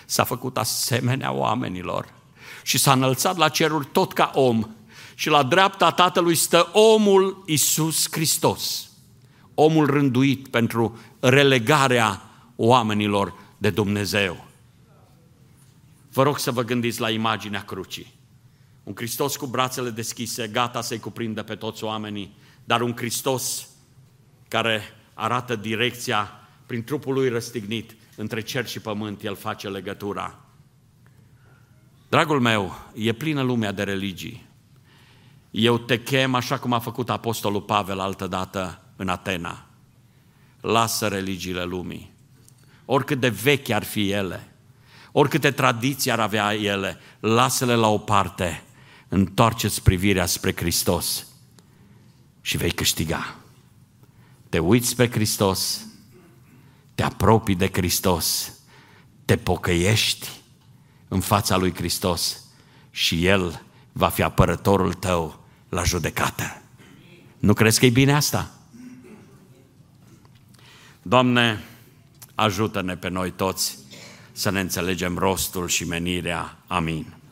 s-a 0.05 0.23
făcut 0.23 0.57
asemenea 0.57 1.31
oamenilor 1.31 2.13
și 2.61 2.77
s-a 2.77 2.91
înălțat 2.91 3.37
la 3.37 3.49
ceruri 3.49 3.87
tot 3.91 4.13
ca 4.13 4.31
om. 4.33 4.69
Și 5.15 5.29
la 5.29 5.43
dreapta 5.43 5.91
Tatălui 5.91 6.35
stă 6.35 6.69
omul 6.73 7.43
Isus 7.45 8.07
Hristos, 8.11 8.89
omul 9.53 9.85
rânduit 9.85 10.47
pentru 10.47 10.99
relegarea 11.19 12.27
oamenilor 12.55 13.33
de 13.57 13.69
Dumnezeu. 13.69 14.45
Vă 16.11 16.23
rog 16.23 16.39
să 16.39 16.51
vă 16.51 16.63
gândiți 16.63 16.99
la 16.99 17.09
imaginea 17.09 17.63
crucii. 17.63 18.13
Un 18.83 18.93
Hristos 18.95 19.35
cu 19.35 19.45
brațele 19.45 19.89
deschise, 19.89 20.47
gata 20.47 20.81
să-i 20.81 20.99
cuprindă 20.99 21.43
pe 21.43 21.55
toți 21.55 21.83
oamenii, 21.83 22.35
dar 22.63 22.81
un 22.81 22.95
Hristos 22.95 23.67
care 24.47 24.81
arată 25.13 25.55
direcția 25.55 26.31
prin 26.65 26.83
trupul 26.83 27.13
lui 27.13 27.29
răstignit 27.29 27.95
între 28.15 28.41
cer 28.41 28.67
și 28.67 28.79
pământ, 28.79 29.23
el 29.23 29.35
face 29.35 29.69
legătura. 29.69 30.39
Dragul 32.09 32.39
meu, 32.39 32.75
e 32.93 33.13
plină 33.13 33.41
lumea 33.41 33.71
de 33.71 33.83
religii. 33.83 34.45
Eu 35.51 35.77
te 35.77 36.03
chem 36.03 36.35
așa 36.35 36.59
cum 36.59 36.73
a 36.73 36.79
făcut 36.79 37.09
Apostolul 37.09 37.61
Pavel 37.61 37.99
altădată 37.99 38.81
în 38.95 39.07
Atena. 39.07 39.65
Lasă 40.61 41.07
religiile 41.07 41.63
lumii 41.63 42.12
oricât 42.85 43.19
de 43.19 43.29
vechi 43.29 43.69
ar 43.69 43.83
fi 43.83 44.09
ele, 44.09 44.47
oricâte 45.11 45.51
tradiții 45.51 46.11
ar 46.11 46.19
avea 46.19 46.55
ele, 46.55 46.99
lasă-le 47.19 47.75
la 47.75 47.87
o 47.87 47.97
parte, 47.97 48.63
întoarceți 49.07 49.81
privirea 49.81 50.25
spre 50.25 50.53
Hristos 50.55 51.25
și 52.41 52.57
vei 52.57 52.71
câștiga. 52.71 53.35
Te 54.49 54.59
uiți 54.59 54.95
pe 54.95 55.09
Hristos, 55.09 55.85
te 56.95 57.03
apropii 57.03 57.55
de 57.55 57.69
Hristos, 57.73 58.53
te 59.25 59.37
pocăiești 59.37 60.29
în 61.07 61.19
fața 61.19 61.57
lui 61.57 61.73
Hristos 61.75 62.43
și 62.91 63.25
El 63.25 63.63
va 63.91 64.09
fi 64.09 64.21
apărătorul 64.21 64.93
tău 64.93 65.43
la 65.69 65.83
judecată. 65.83 66.61
Nu 67.39 67.53
crezi 67.53 67.79
că 67.79 67.85
e 67.85 67.89
bine 67.89 68.13
asta? 68.13 68.51
Doamne, 71.01 71.63
ajută-ne 72.35 72.95
pe 72.95 73.09
noi 73.09 73.31
toți 73.31 73.77
să 74.31 74.49
ne 74.49 74.59
înțelegem 74.59 75.17
rostul 75.17 75.67
și 75.67 75.87
menirea. 75.87 76.57
Amin. 76.67 77.22